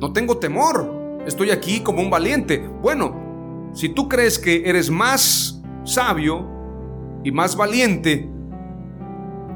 no 0.00 0.12
tengo 0.12 0.38
temor, 0.38 1.22
estoy 1.24 1.50
aquí 1.50 1.80
como 1.80 2.02
un 2.02 2.10
valiente. 2.10 2.68
Bueno, 2.82 3.70
si 3.72 3.88
tú 3.88 4.08
crees 4.08 4.36
que 4.38 4.68
eres 4.68 4.90
más 4.90 5.62
sabio 5.84 6.44
y 7.22 7.30
más 7.30 7.56
valiente 7.56 8.28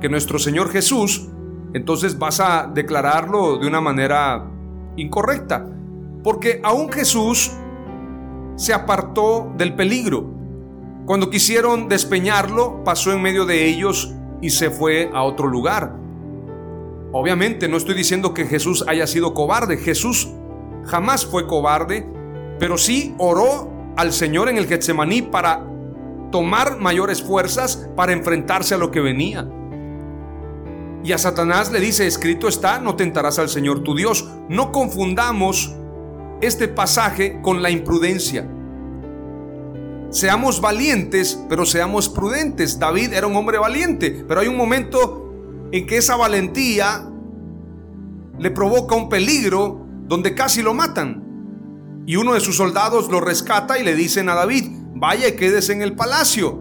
que 0.00 0.08
nuestro 0.08 0.38
Señor 0.38 0.70
Jesús, 0.70 1.28
entonces 1.74 2.16
vas 2.16 2.38
a 2.38 2.70
declararlo 2.72 3.58
de 3.58 3.66
una 3.66 3.80
manera 3.80 4.48
incorrecta. 4.96 5.66
Porque 6.22 6.60
aún 6.62 6.92
Jesús 6.92 7.50
se 8.54 8.72
apartó 8.72 9.52
del 9.56 9.74
peligro. 9.74 10.30
Cuando 11.06 11.28
quisieron 11.28 11.88
despeñarlo, 11.88 12.84
pasó 12.84 13.12
en 13.12 13.20
medio 13.20 13.46
de 13.46 13.66
ellos 13.66 14.14
y 14.40 14.50
se 14.50 14.70
fue 14.70 15.10
a 15.12 15.24
otro 15.24 15.48
lugar. 15.48 16.00
Obviamente 17.12 17.68
no 17.68 17.76
estoy 17.76 17.94
diciendo 17.94 18.34
que 18.34 18.46
Jesús 18.46 18.84
haya 18.86 19.06
sido 19.06 19.34
cobarde. 19.34 19.76
Jesús 19.76 20.28
jamás 20.84 21.26
fue 21.26 21.46
cobarde, 21.46 22.06
pero 22.58 22.78
sí 22.78 23.14
oró 23.18 23.70
al 23.96 24.12
Señor 24.12 24.48
en 24.48 24.56
el 24.56 24.66
Getsemaní 24.66 25.22
para 25.22 25.66
tomar 26.30 26.78
mayores 26.78 27.22
fuerzas 27.22 27.88
para 27.96 28.12
enfrentarse 28.12 28.74
a 28.74 28.78
lo 28.78 28.90
que 28.90 29.00
venía. 29.00 29.48
Y 31.02 31.12
a 31.12 31.18
Satanás 31.18 31.72
le 31.72 31.80
dice, 31.80 32.06
escrito 32.06 32.46
está, 32.46 32.78
no 32.78 32.94
tentarás 32.94 33.38
al 33.38 33.48
Señor 33.48 33.82
tu 33.82 33.96
Dios. 33.96 34.28
No 34.48 34.70
confundamos 34.70 35.74
este 36.40 36.68
pasaje 36.68 37.40
con 37.42 37.62
la 37.62 37.70
imprudencia. 37.70 38.46
Seamos 40.10 40.60
valientes, 40.60 41.42
pero 41.48 41.64
seamos 41.64 42.08
prudentes. 42.08 42.78
David 42.78 43.12
era 43.14 43.26
un 43.26 43.36
hombre 43.36 43.58
valiente, 43.58 44.24
pero 44.28 44.40
hay 44.40 44.48
un 44.48 44.56
momento 44.56 45.29
en 45.72 45.86
que 45.86 45.98
esa 45.98 46.16
valentía 46.16 47.06
le 48.38 48.50
provoca 48.50 48.94
un 48.94 49.08
peligro 49.08 49.86
donde 50.06 50.34
casi 50.34 50.62
lo 50.62 50.74
matan. 50.74 52.02
Y 52.06 52.16
uno 52.16 52.34
de 52.34 52.40
sus 52.40 52.56
soldados 52.56 53.10
lo 53.10 53.20
rescata 53.20 53.78
y 53.78 53.84
le 53.84 53.94
dicen 53.94 54.28
a 54.28 54.34
David, 54.34 54.70
vaya 54.94 55.28
y 55.28 55.36
quédese 55.36 55.72
en 55.72 55.82
el 55.82 55.94
palacio. 55.94 56.58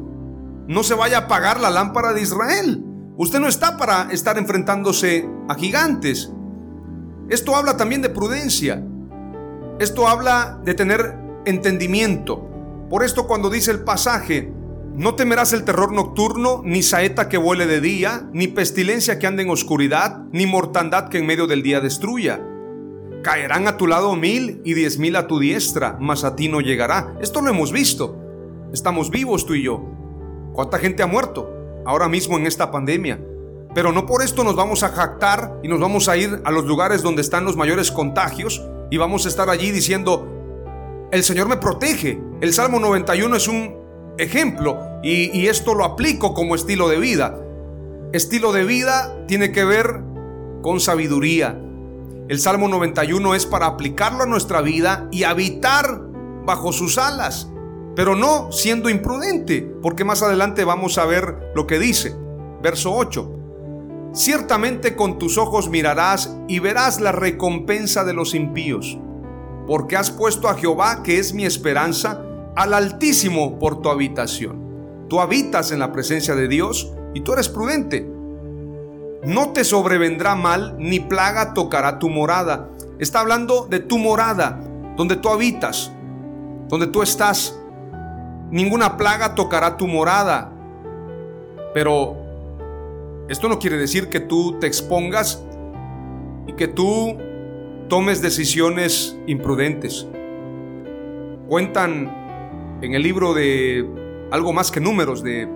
No 0.68 0.84
se 0.84 0.94
vaya 0.94 1.18
a 1.18 1.22
apagar 1.22 1.60
la 1.60 1.70
lámpara 1.70 2.14
de 2.14 2.22
Israel. 2.22 2.84
Usted 3.18 3.40
no 3.40 3.48
está 3.48 3.78
para 3.78 4.12
estar 4.12 4.38
enfrentándose 4.38 5.28
a 5.48 5.56
gigantes. 5.56 6.32
Esto 7.30 7.56
habla 7.56 7.78
también 7.78 8.02
de 8.02 8.10
prudencia. 8.10 8.84
Esto 9.80 10.08
habla 10.08 10.60
de 10.64 10.74
tener 10.74 11.18
entendimiento. 11.46 12.46
Por 12.90 13.04
esto 13.04 13.28
cuando 13.28 13.50
dice 13.50 13.72
el 13.72 13.84
pasaje, 13.84 14.54
no 15.00 15.16
temerás 15.16 15.54
el 15.54 15.64
terror 15.64 15.94
nocturno, 15.94 16.62
ni 16.66 16.84
saeta 16.84 17.30
que 17.30 17.38
vuele 17.38 17.66
de 17.68 17.80
día, 17.80 18.28
ni 18.34 18.50
pestilencia 18.50 19.18
que 19.18 19.28
ande 19.28 19.44
en 19.44 19.50
oscuridad, 19.50 20.26
ni 20.34 20.46
mortandad 20.46 21.08
que 21.08 21.20
en 21.20 21.26
medio 21.26 21.48
del 21.48 21.64
día 21.64 21.80
destruya. 21.80 22.46
Caerán 23.24 23.70
a 23.70 23.78
tu 23.78 23.88
lado 23.88 24.14
mil 24.18 24.62
y 24.66 24.74
diez 24.74 25.00
mil 25.00 25.16
a 25.16 25.26
tu 25.26 25.40
diestra, 25.40 25.96
mas 26.02 26.26
a 26.26 26.36
ti 26.36 26.50
no 26.50 26.60
llegará. 26.60 27.16
Esto 27.22 27.40
lo 27.40 27.50
hemos 27.50 27.72
visto. 27.72 28.18
Estamos 28.74 29.10
vivos 29.10 29.46
tú 29.46 29.54
y 29.54 29.64
yo. 29.64 29.82
¿Cuánta 30.52 30.80
gente 30.80 31.02
ha 31.02 31.08
muerto 31.08 31.50
ahora 31.86 32.10
mismo 32.10 32.38
en 32.38 32.46
esta 32.46 32.70
pandemia? 32.70 33.22
Pero 33.74 33.94
no 33.94 34.06
por 34.06 34.22
esto 34.22 34.44
nos 34.44 34.58
vamos 34.58 34.84
a 34.84 34.90
jactar 34.90 35.62
y 35.64 35.70
nos 35.70 35.80
vamos 35.80 36.10
a 36.10 36.18
ir 36.18 36.42
a 36.44 36.52
los 36.52 36.66
lugares 36.66 37.04
donde 37.04 37.22
están 37.22 37.46
los 37.46 37.56
mayores 37.56 37.90
contagios 37.90 38.62
y 38.92 38.98
vamos 38.98 39.26
a 39.26 39.30
estar 39.30 39.50
allí 39.50 39.72
diciendo, 39.72 40.28
el 41.14 41.24
Señor 41.24 41.48
me 41.48 41.56
protege. 41.56 42.22
El 42.42 42.52
Salmo 42.52 42.82
91 42.82 43.34
es 43.38 43.48
un 43.48 43.79
ejemplo 44.20 45.00
y, 45.02 45.48
esto 45.48 45.74
lo 45.74 45.86
aplico 45.86 46.34
como 46.34 46.56
estilo 46.56 46.90
de 46.90 47.00
vida. 47.00 47.40
Estilo 48.14 48.52
de 48.52 48.64
vida 48.64 49.16
tiene 49.28 49.52
que 49.52 49.64
ver 49.64 50.02
con 50.62 50.80
sabiduría. 50.80 51.60
El 52.28 52.40
Salmo 52.40 52.68
91 52.68 53.36
es 53.36 53.46
para 53.46 53.66
aplicarlo 53.66 54.24
a 54.24 54.28
nuestra 54.28 54.62
vida 54.62 55.08
y 55.12 55.24
habitar 55.24 56.02
bajo 56.46 56.72
sus 56.72 56.98
alas, 56.98 57.50
pero 57.96 58.16
no 58.16 58.52
siendo 58.52 58.90
imprudente, 58.90 59.62
porque 59.82 60.06
más 60.06 60.22
adelante 60.22 60.64
vamos 60.64 60.98
a 60.98 61.06
ver 61.06 61.52
lo 61.56 61.66
que 61.66 61.80
dice. 61.80 62.16
Verso 62.62 62.94
8. 62.94 63.36
Ciertamente 64.14 64.96
con 64.96 65.18
tus 65.18 65.38
ojos 65.38 65.70
mirarás 65.70 66.36
y 66.48 66.60
verás 66.60 67.00
la 67.00 67.12
recompensa 67.12 68.04
de 68.04 68.14
los 68.14 68.36
impíos 68.36 68.98
porque 69.70 69.96
has 69.96 70.10
puesto 70.10 70.50
a 70.50 70.56
Jehová, 70.56 71.04
que 71.04 71.20
es 71.20 71.32
mi 71.32 71.46
esperanza, 71.46 72.24
al 72.56 72.74
Altísimo 72.74 73.60
por 73.60 73.82
tu 73.82 73.90
habitación. 73.90 74.70
Tú 75.08 75.20
habitas 75.20 75.72
en 75.72 75.80
la 75.80 75.92
presencia 75.92 76.36
de 76.36 76.48
Dios 76.48 76.92
y 77.14 77.22
tú 77.22 77.34
eres 77.34 77.50
prudente. 77.50 78.08
No 79.24 79.50
te 79.52 79.64
sobrevendrá 79.64 80.36
mal, 80.36 80.76
ni 80.78 81.00
plaga 81.00 81.54
tocará 81.54 82.00
tu 82.00 82.10
morada. 82.10 82.70
Está 83.00 83.20
hablando 83.20 83.68
de 83.70 83.80
tu 83.80 83.98
morada, 83.98 84.60
donde 84.96 85.16
tú 85.16 85.30
habitas, 85.30 85.92
donde 86.68 86.88
tú 86.88 87.02
estás. 87.02 87.58
Ninguna 88.52 88.98
plaga 88.98 89.36
tocará 89.36 89.78
tu 89.78 89.88
morada. 89.88 90.52
Pero 91.74 92.16
esto 93.30 93.50
no 93.50 93.60
quiere 93.60 93.78
decir 93.78 94.10
que 94.10 94.20
tú 94.20 94.58
te 94.60 94.68
expongas 94.68 95.44
y 96.48 96.54
que 96.54 96.68
tú 96.68 97.18
tomes 97.90 98.22
decisiones 98.22 99.18
imprudentes. 99.28 100.08
Cuentan 101.48 102.19
en 102.82 102.94
el 102.94 103.04
libro 103.04 103.34
de 103.34 103.86
algo 104.32 104.54
más 104.54 104.72
que 104.72 104.80
números 104.80 105.24
de 105.24 105.48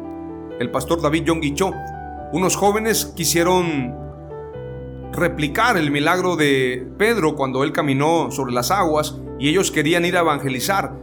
el 0.59 0.71
pastor 0.71 1.01
David 1.01 1.23
John 1.27 1.41
Cho, 1.55 1.71
unos 2.31 2.55
jóvenes 2.55 3.05
quisieron 3.15 3.95
replicar 5.11 5.77
el 5.77 5.91
milagro 5.91 6.35
de 6.35 6.87
Pedro 6.97 7.35
cuando 7.35 7.63
él 7.63 7.71
caminó 7.71 8.31
sobre 8.31 8.53
las 8.53 8.71
aguas 8.71 9.19
y 9.39 9.49
ellos 9.49 9.71
querían 9.71 10.05
ir 10.05 10.17
a 10.17 10.21
evangelizar. 10.21 10.99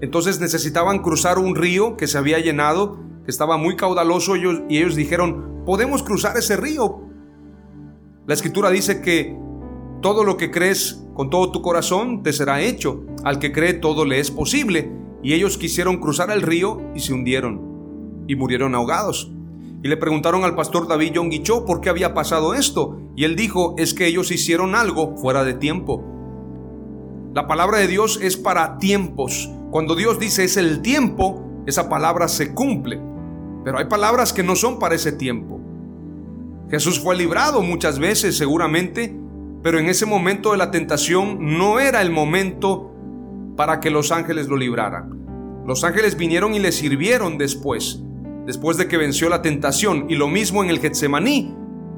Entonces 0.00 0.40
necesitaban 0.40 1.00
cruzar 1.00 1.38
un 1.38 1.54
río 1.54 1.96
que 1.96 2.06
se 2.06 2.18
había 2.18 2.38
llenado, 2.38 2.98
que 3.24 3.30
estaba 3.30 3.56
muy 3.56 3.76
caudaloso 3.76 4.36
y 4.36 4.78
ellos 4.78 4.96
dijeron, 4.96 5.62
podemos 5.64 6.02
cruzar 6.02 6.36
ese 6.36 6.56
río. 6.56 7.02
La 8.26 8.34
escritura 8.34 8.70
dice 8.70 9.00
que 9.00 9.36
todo 10.00 10.24
lo 10.24 10.36
que 10.36 10.50
crees 10.50 11.04
con 11.14 11.30
todo 11.30 11.52
tu 11.52 11.62
corazón 11.62 12.22
te 12.22 12.32
será 12.32 12.60
hecho. 12.60 13.04
Al 13.24 13.38
que 13.38 13.52
cree 13.52 13.74
todo 13.74 14.04
le 14.04 14.18
es 14.18 14.30
posible. 14.30 15.01
Y 15.22 15.34
ellos 15.34 15.58
quisieron 15.58 15.98
cruzar 15.98 16.30
el 16.30 16.42
río 16.42 16.80
y 16.94 17.00
se 17.00 17.12
hundieron 17.12 18.24
y 18.26 18.36
murieron 18.36 18.74
ahogados. 18.74 19.30
Y 19.82 19.88
le 19.88 19.96
preguntaron 19.96 20.44
al 20.44 20.54
pastor 20.54 20.86
David 20.86 21.12
John 21.16 21.30
Guichó 21.30 21.64
por 21.64 21.80
qué 21.80 21.90
había 21.90 22.14
pasado 22.14 22.54
esto. 22.54 23.00
Y 23.16 23.24
él 23.24 23.36
dijo, 23.36 23.74
es 23.78 23.94
que 23.94 24.06
ellos 24.06 24.30
hicieron 24.30 24.74
algo 24.74 25.16
fuera 25.16 25.44
de 25.44 25.54
tiempo. 25.54 26.04
La 27.34 27.46
palabra 27.46 27.78
de 27.78 27.88
Dios 27.88 28.18
es 28.22 28.36
para 28.36 28.78
tiempos. 28.78 29.50
Cuando 29.70 29.94
Dios 29.94 30.18
dice 30.18 30.44
es 30.44 30.56
el 30.56 30.82
tiempo, 30.82 31.42
esa 31.66 31.88
palabra 31.88 32.28
se 32.28 32.54
cumple. 32.54 33.00
Pero 33.64 33.78
hay 33.78 33.86
palabras 33.86 34.32
que 34.32 34.42
no 34.42 34.56
son 34.56 34.78
para 34.78 34.94
ese 34.94 35.12
tiempo. 35.12 35.60
Jesús 36.70 37.00
fue 37.00 37.16
librado 37.16 37.62
muchas 37.62 37.98
veces 37.98 38.36
seguramente 38.36 39.22
pero 39.62 39.78
en 39.78 39.88
ese 39.88 40.06
momento 40.06 40.52
de 40.52 40.58
la 40.58 40.70
tentación 40.70 41.56
no 41.56 41.78
era 41.78 42.02
el 42.02 42.10
momento 42.10 42.91
para 43.56 43.80
que 43.80 43.90
los 43.90 44.12
ángeles 44.12 44.48
lo 44.48 44.56
libraran. 44.56 45.62
Los 45.66 45.84
ángeles 45.84 46.16
vinieron 46.16 46.54
y 46.54 46.58
le 46.58 46.72
sirvieron 46.72 47.38
después, 47.38 48.02
después 48.46 48.76
de 48.76 48.88
que 48.88 48.96
venció 48.96 49.28
la 49.28 49.42
tentación, 49.42 50.06
y 50.08 50.16
lo 50.16 50.28
mismo 50.28 50.62
en 50.62 50.70
el 50.70 50.80
Getsemaní. 50.80 51.54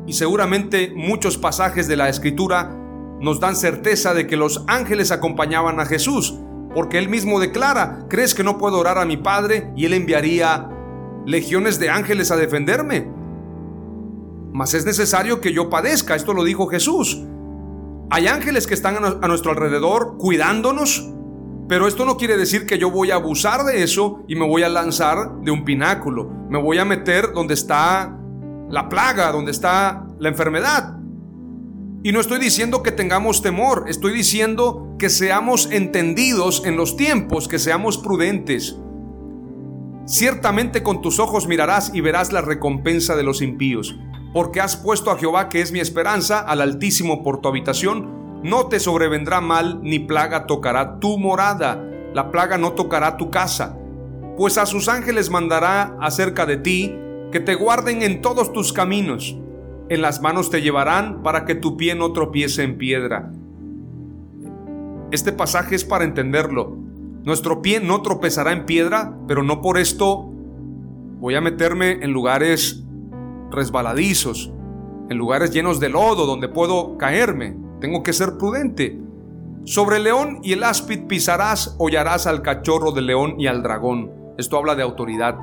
Y 0.06 0.12
seguramente 0.12 0.92
muchos 0.94 1.38
pasajes 1.38 1.88
de 1.88 1.96
la 1.96 2.08
escritura 2.08 2.76
nos 3.20 3.40
dan 3.40 3.56
certeza 3.56 4.12
de 4.12 4.26
que 4.26 4.36
los 4.36 4.64
ángeles 4.66 5.10
acompañaban 5.10 5.80
a 5.80 5.86
Jesús, 5.86 6.38
porque 6.74 6.98
él 6.98 7.08
mismo 7.08 7.40
declara, 7.40 8.06
¿crees 8.08 8.34
que 8.34 8.44
no 8.44 8.58
puedo 8.58 8.78
orar 8.78 8.98
a 8.98 9.06
mi 9.06 9.16
Padre 9.16 9.72
y 9.76 9.86
él 9.86 9.94
enviaría 9.94 10.68
legiones 11.24 11.78
de 11.78 11.88
ángeles 11.88 12.30
a 12.30 12.36
defenderme? 12.36 13.08
Mas 14.52 14.74
es 14.74 14.84
necesario 14.84 15.40
que 15.40 15.52
yo 15.52 15.70
padezca, 15.70 16.14
esto 16.14 16.34
lo 16.34 16.44
dijo 16.44 16.66
Jesús. 16.66 17.24
Hay 18.10 18.26
ángeles 18.26 18.66
que 18.66 18.74
están 18.74 18.96
a 19.04 19.26
nuestro 19.26 19.52
alrededor 19.52 20.16
cuidándonos, 20.18 21.10
pero 21.68 21.86
esto 21.86 22.04
no 22.04 22.16
quiere 22.16 22.36
decir 22.36 22.66
que 22.66 22.78
yo 22.78 22.90
voy 22.90 23.10
a 23.10 23.16
abusar 23.16 23.64
de 23.64 23.82
eso 23.82 24.22
y 24.28 24.36
me 24.36 24.46
voy 24.46 24.62
a 24.62 24.68
lanzar 24.68 25.40
de 25.42 25.50
un 25.50 25.64
pináculo. 25.64 26.30
Me 26.48 26.60
voy 26.60 26.78
a 26.78 26.84
meter 26.84 27.32
donde 27.32 27.54
está 27.54 28.18
la 28.68 28.88
plaga, 28.88 29.32
donde 29.32 29.50
está 29.50 30.06
la 30.18 30.28
enfermedad. 30.28 30.96
Y 32.02 32.12
no 32.12 32.20
estoy 32.20 32.38
diciendo 32.38 32.82
que 32.82 32.92
tengamos 32.92 33.40
temor, 33.40 33.86
estoy 33.88 34.12
diciendo 34.12 34.94
que 34.98 35.08
seamos 35.08 35.70
entendidos 35.70 36.62
en 36.66 36.76
los 36.76 36.96
tiempos, 36.96 37.48
que 37.48 37.58
seamos 37.58 37.96
prudentes. 37.96 38.78
Ciertamente 40.06 40.82
con 40.82 41.00
tus 41.00 41.18
ojos 41.18 41.48
mirarás 41.48 41.94
y 41.94 42.02
verás 42.02 42.30
la 42.30 42.42
recompensa 42.42 43.16
de 43.16 43.22
los 43.22 43.40
impíos 43.40 43.96
porque 44.34 44.60
has 44.60 44.76
puesto 44.76 45.12
a 45.12 45.16
Jehová, 45.16 45.48
que 45.48 45.60
es 45.60 45.70
mi 45.70 45.78
esperanza, 45.78 46.40
al 46.40 46.60
Altísimo 46.60 47.22
por 47.22 47.40
tu 47.40 47.48
habitación. 47.48 48.23
No 48.44 48.66
te 48.66 48.78
sobrevendrá 48.78 49.40
mal, 49.40 49.80
ni 49.82 49.98
plaga 49.98 50.44
tocará 50.44 51.00
tu 51.00 51.16
morada. 51.16 51.82
La 52.12 52.30
plaga 52.30 52.58
no 52.58 52.72
tocará 52.72 53.16
tu 53.16 53.30
casa. 53.30 53.78
Pues 54.36 54.58
a 54.58 54.66
sus 54.66 54.88
ángeles 54.88 55.30
mandará 55.30 55.96
acerca 55.98 56.44
de 56.44 56.58
ti, 56.58 56.94
que 57.32 57.40
te 57.40 57.54
guarden 57.54 58.02
en 58.02 58.20
todos 58.20 58.52
tus 58.52 58.74
caminos. 58.74 59.34
En 59.88 60.02
las 60.02 60.20
manos 60.20 60.50
te 60.50 60.60
llevarán 60.60 61.22
para 61.22 61.46
que 61.46 61.54
tu 61.54 61.78
pie 61.78 61.94
no 61.94 62.12
tropiece 62.12 62.64
en 62.64 62.76
piedra. 62.76 63.32
Este 65.10 65.32
pasaje 65.32 65.74
es 65.74 65.86
para 65.86 66.04
entenderlo. 66.04 66.76
Nuestro 67.22 67.62
pie 67.62 67.80
no 67.80 68.02
tropezará 68.02 68.52
en 68.52 68.66
piedra, 68.66 69.16
pero 69.26 69.42
no 69.42 69.62
por 69.62 69.78
esto 69.78 70.30
voy 71.18 71.34
a 71.34 71.40
meterme 71.40 71.92
en 72.04 72.12
lugares 72.12 72.84
resbaladizos. 73.50 74.52
en 75.08 75.16
lugares 75.18 75.50
llenos 75.50 75.80
de 75.80 75.88
lodo 75.88 76.26
donde 76.26 76.48
puedo 76.48 76.98
caerme. 76.98 77.63
Tengo 77.84 78.02
que 78.02 78.14
ser 78.14 78.38
prudente. 78.38 78.98
Sobre 79.66 79.98
el 79.98 80.04
león 80.04 80.40
y 80.42 80.54
el 80.54 80.64
áspid 80.64 81.00
pisarás, 81.06 81.76
hollarás 81.78 82.26
al 82.26 82.40
cachorro 82.40 82.92
del 82.92 83.04
león 83.04 83.34
y 83.38 83.46
al 83.46 83.62
dragón. 83.62 84.10
Esto 84.38 84.56
habla 84.56 84.74
de 84.74 84.82
autoridad. 84.82 85.36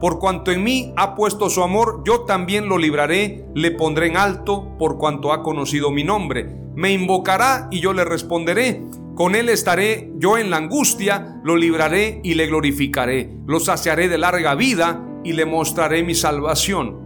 Por 0.00 0.18
cuanto 0.18 0.52
en 0.52 0.64
mí 0.64 0.94
ha 0.96 1.14
puesto 1.14 1.50
su 1.50 1.62
amor, 1.62 2.02
yo 2.06 2.22
también 2.22 2.66
lo 2.66 2.78
libraré, 2.78 3.44
le 3.54 3.72
pondré 3.72 4.06
en 4.06 4.16
alto, 4.16 4.74
por 4.78 4.96
cuanto 4.96 5.34
ha 5.34 5.42
conocido 5.42 5.90
mi 5.90 6.02
nombre. 6.02 6.48
Me 6.74 6.94
invocará 6.94 7.68
y 7.70 7.80
yo 7.80 7.92
le 7.92 8.06
responderé. 8.06 8.82
Con 9.14 9.34
él 9.34 9.50
estaré 9.50 10.10
yo 10.16 10.38
en 10.38 10.48
la 10.48 10.56
angustia, 10.56 11.42
lo 11.44 11.56
libraré 11.56 12.22
y 12.24 12.32
le 12.32 12.46
glorificaré. 12.46 13.36
Lo 13.46 13.60
saciaré 13.60 14.08
de 14.08 14.16
larga 14.16 14.54
vida 14.54 15.04
y 15.24 15.34
le 15.34 15.44
mostraré 15.44 16.02
mi 16.02 16.14
salvación. 16.14 17.02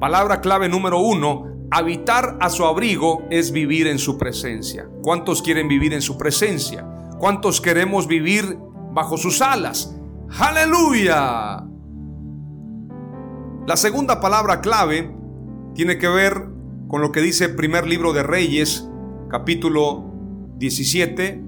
Palabra 0.00 0.40
clave 0.40 0.68
número 0.68 0.98
uno, 0.98 1.45
habitar 1.70 2.38
a 2.40 2.48
su 2.48 2.64
abrigo 2.64 3.22
es 3.30 3.52
vivir 3.52 3.86
en 3.86 3.98
su 3.98 4.18
presencia. 4.18 4.88
¿Cuántos 5.02 5.42
quieren 5.42 5.68
vivir 5.68 5.92
en 5.92 6.02
su 6.02 6.16
presencia? 6.16 6.86
¿Cuántos 7.18 7.60
queremos 7.60 8.06
vivir 8.06 8.58
bajo 8.92 9.16
sus 9.16 9.42
alas? 9.42 9.96
Aleluya. 10.38 11.64
La 13.66 13.76
segunda 13.76 14.20
palabra 14.20 14.60
clave 14.60 15.12
tiene 15.74 15.98
que 15.98 16.08
ver 16.08 16.48
con 16.88 17.00
lo 17.00 17.10
que 17.10 17.20
dice 17.20 17.46
el 17.46 17.56
primer 17.56 17.86
libro 17.86 18.12
de 18.12 18.22
Reyes, 18.22 18.88
capítulo 19.28 20.04
17, 20.56 21.42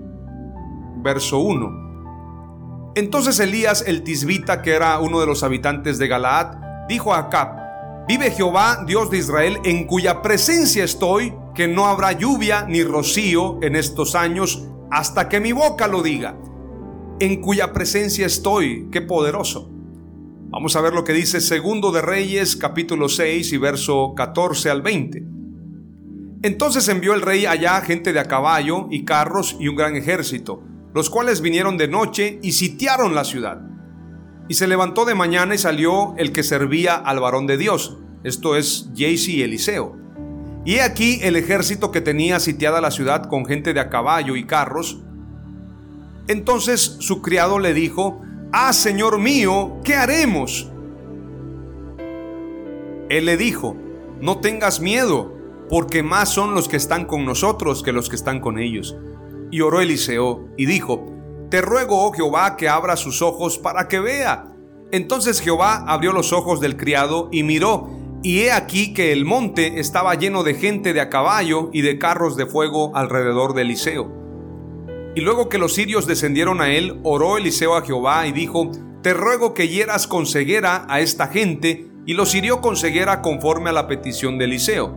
verso 1.03 1.39
1. 1.39 2.93
Entonces 2.97 3.39
Elías 3.39 3.85
el 3.87 4.03
tisbita, 4.03 4.63
que 4.63 4.73
era 4.73 4.99
uno 4.99 5.21
de 5.21 5.27
los 5.27 5.45
habitantes 5.45 5.99
de 5.99 6.09
Galaad, 6.09 6.57
dijo 6.89 7.15
a 7.15 7.19
Acab, 7.19 7.58
vive 8.09 8.31
Jehová, 8.31 8.85
Dios 8.87 9.11
de 9.11 9.19
Israel, 9.19 9.59
en 9.65 9.87
cuya 9.87 10.23
presencia 10.23 10.83
estoy, 10.83 11.35
que 11.55 11.69
no 11.69 11.87
habrá 11.87 12.13
lluvia 12.13 12.65
ni 12.67 12.83
rocío 12.83 13.63
en 13.63 13.77
estos 13.77 14.15
años 14.15 14.67
hasta 14.91 15.29
que 15.29 15.41
mi 15.41 15.53
boca 15.53 15.87
lo 15.87 16.03
diga. 16.03 16.35
En 17.21 17.43
cuya 17.43 17.75
presencia 17.75 18.25
estoy, 18.25 18.89
qué 18.91 19.03
poderoso. 19.03 19.71
Vamos 20.51 20.75
a 20.75 20.81
ver 20.81 20.95
lo 20.95 21.05
que 21.05 21.13
dice 21.13 21.43
Segundo 21.43 21.93
de 21.93 22.01
Reyes 22.01 22.57
capítulo 22.57 23.11
6 23.11 23.53
y 23.53 23.59
verso 23.59 24.15
14 24.17 24.71
al 24.71 24.81
20. 24.81 25.23
Entonces 26.43 26.89
envió 26.89 27.13
el 27.13 27.21
rey 27.21 27.45
allá 27.45 27.79
gente 27.83 28.15
de 28.15 28.21
a 28.21 28.25
caballo 28.25 28.87
y 28.91 29.05
carros 29.05 29.57
y 29.61 29.69
un 29.69 29.77
gran 29.77 29.97
ejército, 29.97 30.63
los 30.95 31.11
cuales 31.11 31.43
vinieron 31.43 31.77
de 31.77 31.89
noche 31.89 32.39
y 32.43 32.53
sitiaron 32.53 33.15
la 33.15 33.25
ciudad. 33.25 33.68
Y 34.49 34.55
se 34.55 34.67
levantó 34.67 35.05
de 35.05 35.15
mañana 35.15 35.55
y 35.55 35.59
salió 35.59 36.15
el 36.17 36.33
que 36.33 36.43
servía 36.43 36.97
al 36.97 37.21
varón 37.21 37.47
de 37.47 37.59
Dios, 37.59 37.99
esto 38.25 38.57
es 38.57 38.89
Jaycee 38.97 39.37
y 39.37 39.43
Eliseo. 39.43 39.97
Y 40.65 40.75
he 40.75 40.83
aquí 40.83 41.21
el 41.23 41.37
ejército 41.37 41.91
que 41.91 42.01
tenía 42.01 42.41
sitiada 42.41 42.81
la 42.81 42.91
ciudad 42.91 43.25
con 43.29 43.47
gente 43.47 43.73
de 43.73 43.81
a 43.81 43.91
caballo 43.91 44.37
y 44.37 44.45
carros. 44.45 44.99
Entonces 46.27 46.97
su 47.01 47.23
criado 47.23 47.59
le 47.59 47.75
dijo, 47.75 48.21
Ah, 48.51 48.73
Señor 48.73 49.19
mío, 49.19 49.77
¿qué 49.85 49.95
haremos? 49.95 50.71
Él 53.11 53.27
le 53.27 53.37
dijo, 53.37 53.77
no 54.23 54.39
tengas 54.39 54.81
miedo, 54.81 55.35
porque 55.69 56.03
más 56.03 56.31
son 56.31 56.55
los 56.55 56.67
que 56.67 56.79
están 56.79 57.05
con 57.05 57.27
nosotros 57.27 57.83
que 57.83 57.93
los 57.93 58.09
que 58.09 58.17
están 58.17 58.41
con 58.41 58.59
ellos. 58.59 58.97
Y 59.51 59.61
oró 59.61 59.83
Eliseo 59.83 60.49
y 60.57 60.65
dijo, 60.65 61.15
Te 61.51 61.63
ruego, 61.63 62.05
oh 62.05 62.13
Jehová, 62.13 62.57
que 62.57 62.69
abra 62.69 62.97
sus 62.97 63.23
ojos 63.23 63.59
para 63.59 63.89
que 63.89 64.01
vea. 64.01 64.53
Entonces 64.91 65.41
Jehová 65.41 65.85
abrió 65.87 66.13
los 66.13 66.33
ojos 66.33 66.61
del 66.61 66.77
criado 66.77 67.29
y 67.33 67.43
miró, 67.43 67.89
y 68.23 68.41
he 68.41 68.53
aquí 68.53 68.93
que 68.93 69.13
el 69.13 69.25
monte 69.25 69.81
estaba 69.81 70.15
lleno 70.15 70.43
de 70.43 70.55
gente 70.55 70.93
de 70.93 71.01
a 71.01 71.09
caballo 71.09 71.71
y 71.73 71.83
de 71.83 71.99
carros 71.99 72.37
de 72.37 72.47
fuego 72.47 72.95
alrededor 72.95 73.55
de 73.55 73.63
Eliseo. 73.63 74.13
Y 75.15 75.21
luego 75.21 75.49
que 75.49 75.59
los 75.59 75.75
sirios 75.75 76.07
descendieron 76.07 76.61
a 76.61 76.71
él, 76.71 77.01
oró 77.03 77.39
Eliseo 77.39 77.77
a 77.77 77.83
Jehová 77.83 78.27
y 78.27 78.33
dijo, 78.33 78.71
Te 79.03 79.15
ruego 79.15 79.55
que 79.55 79.69
hieras 79.69 80.07
con 80.07 80.27
ceguera 80.27 80.85
a 80.89 81.01
esta 81.01 81.29
gente, 81.29 81.89
y 82.07 82.15
los 82.15 82.35
hirió 82.35 82.61
con 82.61 82.77
ceguera 82.77 83.23
conforme 83.23 83.71
a 83.71 83.73
la 83.73 83.87
petición 83.87 84.39
de 84.39 84.47
Eliseo. 84.47 84.95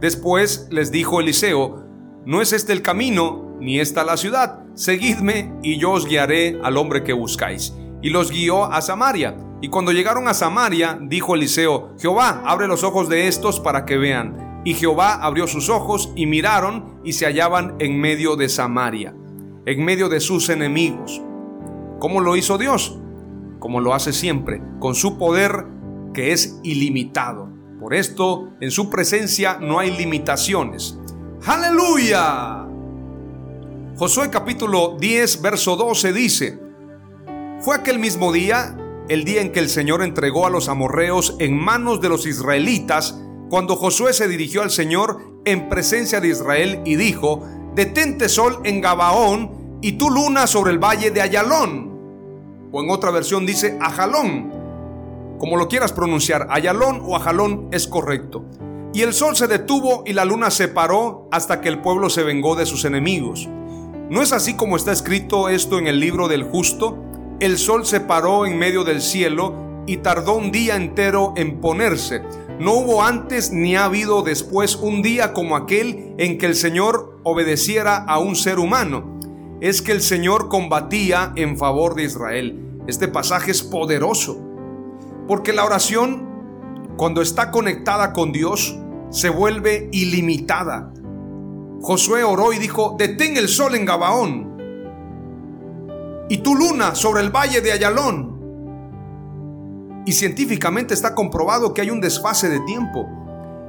Después 0.00 0.68
les 0.70 0.90
dijo 0.90 1.20
Eliseo, 1.20 1.89
No 2.26 2.40
es 2.40 2.52
este 2.52 2.72
el 2.72 2.82
camino, 2.82 3.56
ni 3.60 3.80
esta 3.80 4.04
la 4.04 4.16
ciudad, 4.16 4.60
seguidme 4.74 5.52
y 5.62 5.78
yo 5.78 5.92
os 5.92 6.06
guiaré 6.06 6.60
al 6.62 6.76
hombre 6.76 7.02
que 7.02 7.12
buscáis. 7.12 7.74
Y 8.02 8.10
los 8.10 8.30
guió 8.30 8.64
a 8.64 8.80
Samaria. 8.80 9.36
Y 9.60 9.68
cuando 9.68 9.92
llegaron 9.92 10.28
a 10.28 10.34
Samaria, 10.34 10.98
dijo 11.02 11.34
Eliseo, 11.34 11.94
Jehová, 12.00 12.42
abre 12.46 12.66
los 12.66 12.84
ojos 12.84 13.08
de 13.08 13.28
estos 13.28 13.60
para 13.60 13.84
que 13.84 13.98
vean. 13.98 14.62
Y 14.64 14.74
Jehová 14.74 15.14
abrió 15.14 15.46
sus 15.46 15.68
ojos 15.68 16.12
y 16.16 16.26
miraron 16.26 17.00
y 17.04 17.12
se 17.12 17.26
hallaban 17.26 17.76
en 17.78 18.00
medio 18.00 18.36
de 18.36 18.48
Samaria 18.48 19.14
en 19.66 19.84
medio 19.84 20.08
de 20.08 20.20
sus 20.20 20.48
enemigos. 20.48 21.22
¿Cómo 21.98 22.20
lo 22.20 22.36
hizo 22.36 22.58
Dios? 22.58 22.98
Como 23.58 23.80
lo 23.80 23.94
hace 23.94 24.12
siempre, 24.12 24.62
con 24.78 24.94
su 24.94 25.18
poder 25.18 25.66
que 26.14 26.32
es 26.32 26.58
ilimitado. 26.62 27.48
Por 27.78 27.94
esto, 27.94 28.48
en 28.60 28.70
su 28.70 28.90
presencia 28.90 29.58
no 29.60 29.78
hay 29.78 29.96
limitaciones. 29.96 30.98
Aleluya. 31.46 32.66
Josué 33.96 34.28
capítulo 34.30 34.96
10, 35.00 35.40
verso 35.40 35.74
12 35.74 36.12
dice, 36.12 36.58
Fue 37.60 37.76
aquel 37.76 37.98
mismo 37.98 38.30
día, 38.30 38.76
el 39.08 39.24
día 39.24 39.40
en 39.40 39.50
que 39.50 39.60
el 39.60 39.70
Señor 39.70 40.02
entregó 40.02 40.46
a 40.46 40.50
los 40.50 40.68
amorreos 40.68 41.36
en 41.38 41.56
manos 41.56 42.02
de 42.02 42.10
los 42.10 42.26
israelitas, 42.26 43.18
cuando 43.48 43.76
Josué 43.76 44.12
se 44.12 44.28
dirigió 44.28 44.60
al 44.60 44.70
Señor 44.70 45.22
en 45.46 45.70
presencia 45.70 46.20
de 46.20 46.28
Israel 46.28 46.82
y 46.84 46.96
dijo, 46.96 47.42
detente 47.74 48.28
sol 48.28 48.60
en 48.64 48.82
Gabaón 48.82 49.78
y 49.80 49.92
tu 49.92 50.10
luna 50.10 50.46
sobre 50.46 50.72
el 50.72 50.78
valle 50.78 51.10
de 51.10 51.22
Ayalón. 51.22 52.68
O 52.70 52.82
en 52.82 52.90
otra 52.90 53.10
versión 53.10 53.46
dice 53.46 53.78
Ajalón. 53.80 54.52
Como 55.38 55.56
lo 55.56 55.68
quieras 55.68 55.92
pronunciar, 55.92 56.48
Ayalón 56.50 57.00
o 57.02 57.16
Ajalón 57.16 57.68
es 57.72 57.86
correcto. 57.86 58.44
Y 58.92 59.02
el 59.02 59.14
sol 59.14 59.36
se 59.36 59.46
detuvo 59.46 60.02
y 60.04 60.12
la 60.12 60.24
luna 60.24 60.50
se 60.50 60.66
paró 60.66 61.28
hasta 61.30 61.60
que 61.60 61.68
el 61.68 61.80
pueblo 61.80 62.10
se 62.10 62.24
vengó 62.24 62.56
de 62.56 62.66
sus 62.66 62.84
enemigos. 62.84 63.48
¿No 64.10 64.22
es 64.22 64.32
así 64.32 64.54
como 64.54 64.76
está 64.76 64.90
escrito 64.90 65.48
esto 65.48 65.78
en 65.78 65.86
el 65.86 66.00
libro 66.00 66.26
del 66.26 66.42
justo? 66.42 66.98
El 67.38 67.56
sol 67.56 67.86
se 67.86 68.00
paró 68.00 68.46
en 68.46 68.58
medio 68.58 68.82
del 68.82 69.00
cielo 69.00 69.54
y 69.86 69.98
tardó 69.98 70.34
un 70.34 70.50
día 70.50 70.74
entero 70.74 71.34
en 71.36 71.60
ponerse. 71.60 72.22
No 72.58 72.74
hubo 72.74 73.02
antes 73.02 73.52
ni 73.52 73.76
ha 73.76 73.84
habido 73.84 74.22
después 74.22 74.74
un 74.74 75.02
día 75.02 75.32
como 75.32 75.54
aquel 75.54 76.14
en 76.18 76.36
que 76.36 76.46
el 76.46 76.56
Señor 76.56 77.18
obedeciera 77.22 77.96
a 77.96 78.18
un 78.18 78.34
ser 78.34 78.58
humano. 78.58 79.20
Es 79.60 79.82
que 79.82 79.92
el 79.92 80.02
Señor 80.02 80.48
combatía 80.48 81.32
en 81.36 81.56
favor 81.56 81.94
de 81.94 82.02
Israel. 82.02 82.80
Este 82.88 83.06
pasaje 83.06 83.52
es 83.52 83.62
poderoso. 83.62 84.40
Porque 85.28 85.52
la 85.52 85.64
oración, 85.64 86.29
cuando 87.00 87.22
está 87.22 87.50
conectada 87.50 88.12
con 88.12 88.30
Dios, 88.30 88.78
se 89.08 89.30
vuelve 89.30 89.88
ilimitada. 89.90 90.92
Josué 91.80 92.24
oró 92.24 92.52
y 92.52 92.58
dijo, 92.58 92.94
detén 92.98 93.38
el 93.38 93.48
sol 93.48 93.74
en 93.74 93.86
Gabaón 93.86 94.58
y 96.28 96.36
tu 96.42 96.54
luna 96.54 96.94
sobre 96.94 97.22
el 97.22 97.30
valle 97.30 97.62
de 97.62 97.72
Ayalón 97.72 98.38
y 100.04 100.12
científicamente 100.12 100.92
está 100.92 101.14
comprobado 101.14 101.72
que 101.72 101.80
hay 101.80 101.88
un 101.88 102.02
desfase 102.02 102.50
de 102.50 102.60
tiempo. 102.66 103.08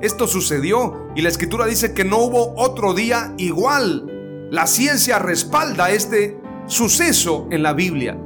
Esto 0.02 0.28
sucedió 0.28 1.08
y 1.16 1.22
la 1.22 1.30
escritura 1.30 1.66
dice 1.68 1.94
que 1.94 2.04
no 2.04 2.18
hubo 2.18 2.54
otro 2.58 2.94
día 2.94 3.34
igual. 3.38 4.50
La 4.52 4.68
ciencia 4.68 5.20
respalda 5.20 5.90
este 5.90 6.38
suceso 6.66 7.48
en 7.50 7.64
la 7.64 7.72
Biblia. 7.72 8.20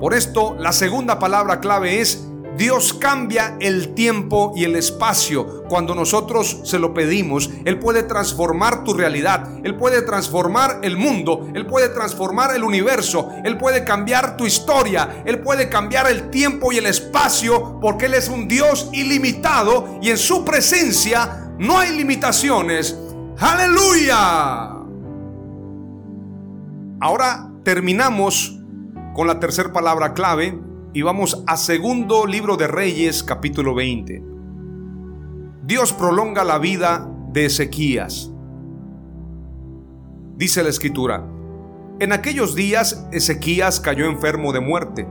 Por 0.00 0.12
esto, 0.12 0.54
la 0.58 0.72
segunda 0.72 1.18
palabra 1.18 1.60
clave 1.60 2.02
es 2.02 2.28
Dios 2.56 2.92
cambia 2.92 3.56
el 3.60 3.94
tiempo 3.94 4.52
y 4.54 4.64
el 4.64 4.76
espacio 4.76 5.64
cuando 5.68 5.94
nosotros 5.94 6.60
se 6.64 6.78
lo 6.78 6.92
pedimos. 6.92 7.50
Él 7.64 7.78
puede 7.78 8.02
transformar 8.02 8.84
tu 8.84 8.94
realidad, 8.94 9.58
Él 9.64 9.76
puede 9.76 10.02
transformar 10.02 10.80
el 10.82 10.96
mundo, 10.96 11.48
Él 11.54 11.66
puede 11.66 11.88
transformar 11.88 12.54
el 12.54 12.62
universo, 12.62 13.30
Él 13.44 13.56
puede 13.56 13.84
cambiar 13.84 14.36
tu 14.36 14.44
historia, 14.44 15.22
Él 15.24 15.40
puede 15.40 15.68
cambiar 15.68 16.10
el 16.10 16.30
tiempo 16.30 16.72
y 16.72 16.78
el 16.78 16.86
espacio 16.86 17.80
porque 17.80 18.06
Él 18.06 18.14
es 18.14 18.28
un 18.28 18.48
Dios 18.48 18.90
ilimitado 18.92 19.98
y 20.02 20.10
en 20.10 20.18
su 20.18 20.44
presencia 20.44 21.54
no 21.58 21.78
hay 21.78 21.96
limitaciones. 21.96 22.98
Aleluya. 23.38 24.82
Ahora 27.00 27.50
terminamos 27.64 28.58
con 29.14 29.26
la 29.26 29.40
tercera 29.40 29.72
palabra 29.72 30.14
clave 30.14 30.71
y 30.94 31.02
vamos 31.02 31.42
a 31.46 31.56
segundo 31.56 32.26
libro 32.26 32.56
de 32.56 32.66
Reyes 32.66 33.22
capítulo 33.22 33.74
20. 33.74 34.22
Dios 35.64 35.92
prolonga 35.94 36.44
la 36.44 36.58
vida 36.58 37.08
de 37.32 37.46
Ezequías. 37.46 38.30
Dice 40.36 40.62
la 40.62 40.68
escritura, 40.68 41.26
en 41.98 42.12
aquellos 42.12 42.54
días 42.54 43.08
Ezequías 43.10 43.80
cayó 43.80 44.04
enfermo 44.04 44.52
de 44.52 44.60
muerte, 44.60 45.08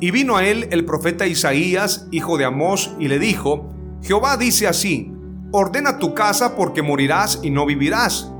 y 0.00 0.10
vino 0.10 0.36
a 0.36 0.44
él 0.44 0.68
el 0.70 0.84
profeta 0.84 1.26
Isaías, 1.26 2.08
hijo 2.10 2.36
de 2.36 2.44
Amós, 2.44 2.94
y 2.98 3.08
le 3.08 3.18
dijo, 3.18 3.70
Jehová 4.02 4.36
dice 4.36 4.68
así, 4.68 5.10
ordena 5.50 5.98
tu 5.98 6.12
casa 6.12 6.54
porque 6.54 6.82
morirás 6.82 7.40
y 7.42 7.48
no 7.48 7.64
vivirás. 7.64 8.30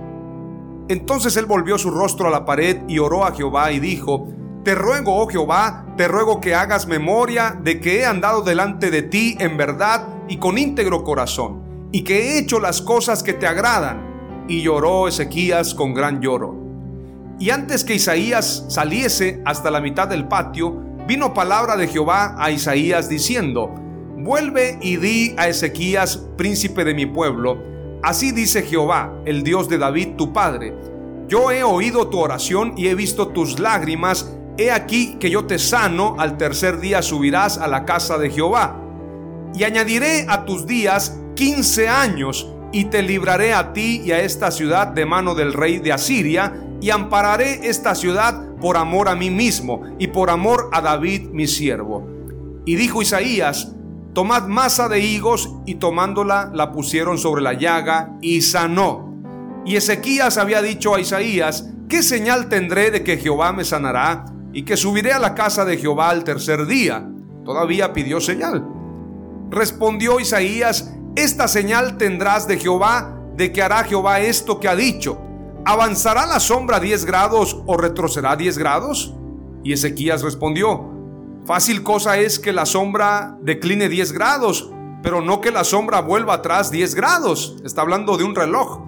Entonces 0.89 1.39
él 1.39 1.47
volvió 1.47 1.79
su 1.79 1.91
rostro 1.91 2.29
a 2.29 2.31
la 2.31 2.45
pared 2.45 2.83
y 2.87 2.99
oró 2.99 3.25
a 3.25 3.33
Jehová 3.33 3.73
y 3.73 3.81
dijo, 3.81 4.29
Te 4.63 4.75
ruego, 4.75 5.17
oh 5.17 5.27
Jehová, 5.27 5.86
te 5.97 6.09
ruego 6.09 6.41
que 6.41 6.55
hagas 6.55 6.87
memoria 6.87 7.59
de 7.63 7.81
que 7.81 8.01
he 8.01 8.07
andado 8.07 8.43
delante 8.43 8.91
de 8.91 9.03
ti 9.03 9.37
en 9.41 9.57
verdad 9.57 10.07
y 10.29 10.37
con 10.37 10.59
íntegro 10.59 11.05
corazón, 11.05 11.89
y 11.93 12.03
que 12.03 12.19
he 12.19 12.39
hecho 12.39 12.61
las 12.61 12.83
cosas 12.83 13.23
que 13.23 13.33
te 13.33 13.47
agradan. 13.47 14.15
Y 14.49 14.63
lloró 14.63 15.09
Ezequías 15.09 15.75
con 15.75 15.93
gran 15.93 16.21
lloro. 16.21 16.55
Y 17.39 17.51
antes 17.51 17.83
que 17.85 17.95
Isaías 17.95 18.65
saliese 18.69 19.43
hasta 19.45 19.71
la 19.71 19.81
mitad 19.81 20.07
del 20.07 20.29
patio, 20.29 20.83
vino 21.07 21.35
palabra 21.35 21.77
de 21.77 21.89
Jehová 21.89 22.37
a 22.39 22.51
Isaías 22.51 23.09
diciendo, 23.09 23.75
Vuelve 24.17 24.79
y 24.81 24.97
di 24.97 25.35
a 25.37 25.49
Ezequías, 25.49 26.19
príncipe 26.37 26.85
de 26.85 26.95
mi 26.95 27.07
pueblo, 27.07 27.59
Así 28.07 28.31
dice 28.31 28.63
Jehová, 28.63 29.13
el 29.25 29.43
Dios 29.43 29.69
de 29.69 29.79
David 29.79 30.11
tu 30.17 30.33
padre. 30.33 30.73
Yo 31.29 31.51
he 31.51 31.65
oído 31.65 32.07
tu 32.09 32.21
oración 32.21 32.75
y 32.77 32.87
he 32.87 32.95
visto 32.95 33.29
tus 33.29 33.59
lágrimas. 33.59 34.33
He 34.59 34.71
aquí 34.71 35.17
que 35.21 35.31
yo 35.31 35.45
te 35.45 35.59
sano, 35.59 36.17
al 36.19 36.39
tercer 36.39 36.81
día 36.81 37.03
subirás 37.03 37.59
a 37.59 37.69
la 37.69 37.85
casa 37.85 38.17
de 38.17 38.31
Jehová. 38.31 38.81
Y 39.55 39.65
añadiré 39.65 40.25
a 40.29 40.45
tus 40.45 40.67
días 40.67 41.19
quince 41.35 41.89
años, 41.89 42.51
y 42.73 42.87
te 42.87 43.03
libraré 43.03 43.55
a 43.55 43.73
ti 43.73 44.03
y 44.05 44.13
a 44.13 44.21
esta 44.21 44.51
ciudad 44.51 44.89
de 44.89 45.07
mano 45.07 45.35
del 45.35 45.53
rey 45.53 45.79
de 45.79 45.93
Asiria, 45.93 46.55
y 46.81 46.91
ampararé 46.91 47.69
esta 47.69 47.95
ciudad 47.95 48.55
por 48.61 48.77
amor 48.77 49.09
a 49.09 49.15
mí 49.15 49.31
mismo 49.31 49.83
y 49.99 50.09
por 50.09 50.31
amor 50.31 50.69
a 50.73 50.81
David 50.81 51.29
mi 51.31 51.47
siervo. 51.47 52.07
Y 52.65 52.77
dijo 52.77 53.03
Isaías, 53.03 53.73
tomad 54.13 54.47
masa 54.47 54.89
de 54.89 55.01
higos 55.01 55.55
y 55.67 55.77
tomándola 55.77 56.51
la 56.53 56.73
pusieron 56.73 57.19
sobre 57.19 57.43
la 57.43 57.55
llaga 57.55 58.17
y 58.21 58.43
sanó. 58.43 59.15
Y 59.65 59.77
Ezequías 59.77 60.39
había 60.39 60.63
dicho 60.63 60.95
a 60.95 61.01
Isaías, 61.01 61.69
¿qué 61.89 62.03
señal 62.03 62.49
tendré 62.49 62.91
de 62.91 63.03
que 63.03 63.19
Jehová 63.19 63.53
me 63.53 63.65
sanará 63.65 64.25
y 64.57 64.63
que 64.63 64.79
subiré 64.79 65.13
a 65.13 65.19
la 65.19 65.35
casa 65.35 65.67
de 65.67 65.77
Jehová 65.77 66.09
al 66.09 66.25
tercer 66.25 66.65
día? 66.65 67.07
Todavía 67.45 67.93
pidió 67.93 68.23
señal. 68.23 68.67
Respondió 69.51 70.19
Isaías, 70.19 70.95
esta 71.15 71.47
señal 71.47 71.99
tendrás 71.99 72.49
de 72.49 72.59
Jehová, 72.59 73.21
de 73.37 73.53
que 73.53 73.61
hará 73.61 73.85
Jehová 73.85 74.21
esto 74.21 74.59
que 74.59 74.67
ha 74.67 74.75
dicho. 74.75 75.21
¿Avanzará 75.67 76.25
la 76.25 76.41
sombra 76.41 76.81
10 76.81 77.05
grados 77.05 77.63
o 77.67 77.77
retrocederá 77.77 78.35
10 78.35 78.57
grados? 78.57 79.15
Y 79.63 79.75
Ezequías 79.75 80.23
respondió, 80.23 80.91
Fácil 81.45 81.83
cosa 81.83 82.17
es 82.17 82.39
que 82.39 82.55
la 82.55 82.65
sombra 82.65 83.37
decline 83.43 83.91
10 83.91 84.13
grados, 84.13 84.71
pero 85.03 85.21
no 85.21 85.43
que 85.43 85.51
la 85.51 85.65
sombra 85.65 86.01
vuelva 86.01 86.33
atrás 86.33 86.71
10 86.71 86.95
grados. 86.95 87.59
Está 87.63 87.83
hablando 87.83 88.17
de 88.17 88.25
un 88.25 88.35
reloj. 88.35 88.81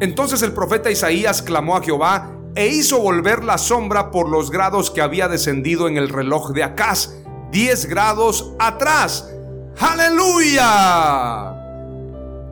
Entonces 0.00 0.42
el 0.42 0.52
profeta 0.52 0.90
Isaías 0.90 1.40
clamó 1.40 1.78
a 1.78 1.82
Jehová 1.82 2.37
e 2.58 2.66
hizo 2.66 2.98
volver 2.98 3.44
la 3.44 3.56
sombra 3.56 4.10
por 4.10 4.28
los 4.28 4.50
grados 4.50 4.90
que 4.90 5.00
había 5.00 5.28
descendido 5.28 5.86
en 5.86 5.96
el 5.96 6.08
reloj 6.08 6.50
de 6.50 6.64
Acaz, 6.64 7.14
10 7.52 7.86
grados 7.86 8.52
atrás. 8.58 9.32
Aleluya. 9.78 11.54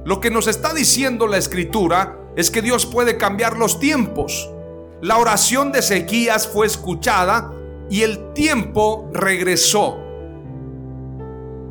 Lo 0.04 0.20
que 0.20 0.30
nos 0.30 0.46
está 0.46 0.72
diciendo 0.72 1.26
la 1.26 1.38
escritura 1.38 2.20
es 2.36 2.52
que 2.52 2.62
Dios 2.62 2.86
puede 2.86 3.16
cambiar 3.16 3.58
los 3.58 3.80
tiempos. 3.80 4.48
La 5.02 5.18
oración 5.18 5.72
de 5.72 5.80
Ezequías 5.80 6.46
fue 6.46 6.68
escuchada 6.68 7.52
y 7.90 8.02
el 8.02 8.32
tiempo 8.32 9.10
regresó. 9.12 9.98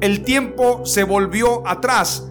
El 0.02 0.26
tiempo 0.26 0.86
se 0.86 1.06
volvió 1.06 1.66
atrás. 1.66 2.30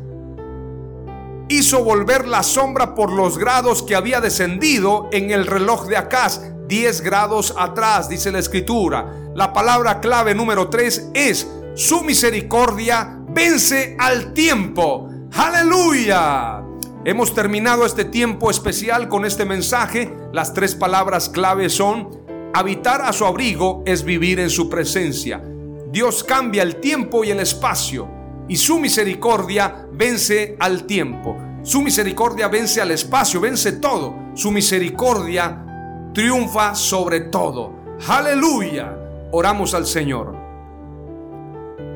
Hizo 1.56 1.84
volver 1.84 2.26
la 2.26 2.42
sombra 2.42 2.96
por 2.96 3.12
los 3.12 3.38
grados 3.38 3.84
que 3.84 3.94
había 3.94 4.20
descendido 4.20 5.08
en 5.12 5.30
el 5.30 5.46
reloj 5.46 5.86
de 5.86 5.96
Acaz. 5.96 6.40
10 6.66 7.00
grados 7.02 7.54
atrás, 7.56 8.08
dice 8.08 8.32
la 8.32 8.40
escritura. 8.40 9.30
La 9.36 9.52
palabra 9.52 10.00
clave 10.00 10.34
número 10.34 10.68
3 10.68 11.10
es, 11.14 11.46
su 11.76 12.02
misericordia 12.02 13.20
vence 13.28 13.96
al 14.00 14.34
tiempo. 14.34 15.08
Aleluya. 15.32 16.60
Hemos 17.04 17.32
terminado 17.32 17.86
este 17.86 18.04
tiempo 18.04 18.50
especial 18.50 19.08
con 19.08 19.24
este 19.24 19.44
mensaje. 19.44 20.12
Las 20.32 20.54
tres 20.54 20.74
palabras 20.74 21.28
clave 21.28 21.70
son 21.70 22.24
Habitar 22.52 23.00
a 23.02 23.12
su 23.12 23.26
abrigo 23.26 23.84
es 23.86 24.02
vivir 24.02 24.40
en 24.40 24.50
su 24.50 24.68
presencia. 24.68 25.40
Dios 25.92 26.24
cambia 26.24 26.64
el 26.64 26.80
tiempo 26.80 27.22
y 27.22 27.30
el 27.30 27.38
espacio 27.38 28.24
y 28.48 28.56
su 28.56 28.78
misericordia 28.78 29.86
vence 29.92 30.56
al 30.58 30.84
tiempo. 30.84 31.36
Su 31.64 31.80
misericordia 31.80 32.46
vence 32.48 32.82
al 32.82 32.90
espacio, 32.90 33.40
vence 33.40 33.72
todo. 33.72 34.14
Su 34.34 34.52
misericordia 34.52 35.64
triunfa 36.12 36.74
sobre 36.74 37.20
todo. 37.20 37.72
Aleluya. 38.06 38.94
Oramos 39.32 39.72
al 39.72 39.86
Señor. 39.86 40.36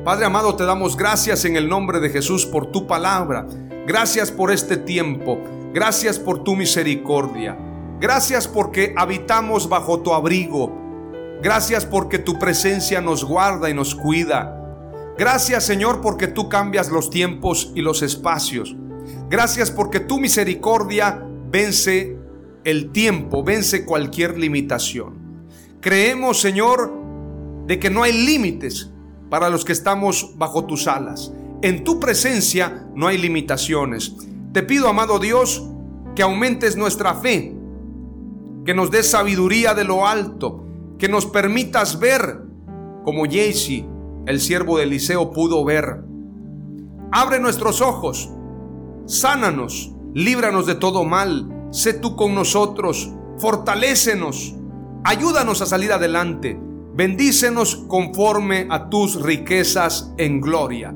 Padre 0.03 0.25
amado, 0.25 0.55
te 0.55 0.65
damos 0.65 0.97
gracias 0.97 1.45
en 1.45 1.55
el 1.55 1.69
nombre 1.69 1.99
de 1.99 2.09
Jesús 2.09 2.47
por 2.47 2.71
tu 2.71 2.87
palabra. 2.87 3.45
Gracias 3.85 4.31
por 4.31 4.51
este 4.51 4.75
tiempo. 4.75 5.37
Gracias 5.71 6.17
por 6.17 6.43
tu 6.43 6.55
misericordia. 6.55 7.55
Gracias 7.99 8.47
porque 8.47 8.95
habitamos 8.97 9.69
bajo 9.69 9.99
tu 9.99 10.15
abrigo. 10.15 10.75
Gracias 11.43 11.85
porque 11.85 12.17
tu 12.17 12.39
presencia 12.39 13.01
nos 13.01 13.23
guarda 13.23 13.69
y 13.69 13.75
nos 13.75 13.93
cuida. 13.93 14.55
Gracias 15.15 15.63
Señor 15.63 16.01
porque 16.01 16.27
tú 16.27 16.49
cambias 16.49 16.89
los 16.89 17.11
tiempos 17.11 17.71
y 17.75 17.81
los 17.81 18.01
espacios. 18.01 18.75
Gracias 19.29 19.71
porque 19.71 19.99
tu 19.99 20.19
misericordia 20.19 21.23
vence 21.51 22.17
el 22.63 22.91
tiempo, 22.91 23.43
vence 23.43 23.85
cualquier 23.85 24.37
limitación. 24.37 25.45
Creemos 25.81 26.41
Señor 26.41 26.93
de 27.67 27.79
que 27.79 27.89
no 27.89 28.03
hay 28.03 28.13
límites 28.25 28.91
para 29.29 29.49
los 29.49 29.63
que 29.63 29.73
estamos 29.73 30.33
bajo 30.37 30.65
tus 30.65 30.87
alas. 30.87 31.31
En 31.61 31.83
tu 31.83 31.99
presencia 31.99 32.87
no 32.95 33.07
hay 33.07 33.17
limitaciones. 33.17 34.15
Te 34.51 34.63
pido, 34.63 34.87
amado 34.87 35.19
Dios, 35.19 35.69
que 36.15 36.23
aumentes 36.23 36.75
nuestra 36.75 37.13
fe 37.13 37.55
que 38.65 38.73
nos 38.73 38.91
des 38.91 39.09
sabiduría 39.09 39.73
de 39.73 39.83
lo 39.83 40.07
alto, 40.07 40.63
que 40.97 41.09
nos 41.09 41.25
permitas 41.25 41.99
ver 41.99 42.41
como 43.03 43.25
Jaycee, 43.25 43.85
el 44.25 44.39
siervo 44.39 44.77
de 44.77 44.83
Eliseo, 44.83 45.31
pudo 45.31 45.63
ver. 45.65 46.03
Abre 47.11 47.39
nuestros 47.39 47.81
ojos, 47.81 48.29
sánanos, 49.09 49.91
líbranos 50.13 50.65
de 50.65 50.75
todo 50.75 51.03
mal, 51.03 51.47
sé 51.71 51.93
tú 51.93 52.15
con 52.15 52.33
nosotros, 52.35 53.09
fortalécenos, 53.39 54.55
ayúdanos 55.03 55.61
a 55.61 55.65
salir 55.65 55.91
adelante, 55.91 56.59
bendícenos 56.93 57.75
conforme 57.87 58.67
a 58.69 58.89
tus 58.89 59.21
riquezas 59.21 60.13
en 60.17 60.39
gloria. 60.39 60.93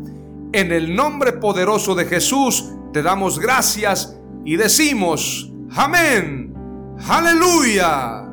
En 0.54 0.72
el 0.72 0.96
nombre 0.96 1.34
poderoso 1.34 1.96
de 1.96 2.06
Jesús 2.06 2.70
te 2.94 3.02
damos 3.02 3.40
gracias 3.40 4.18
y 4.46 4.56
decimos, 4.56 5.52
amén 5.76 6.54
Aleluya. 7.08 8.33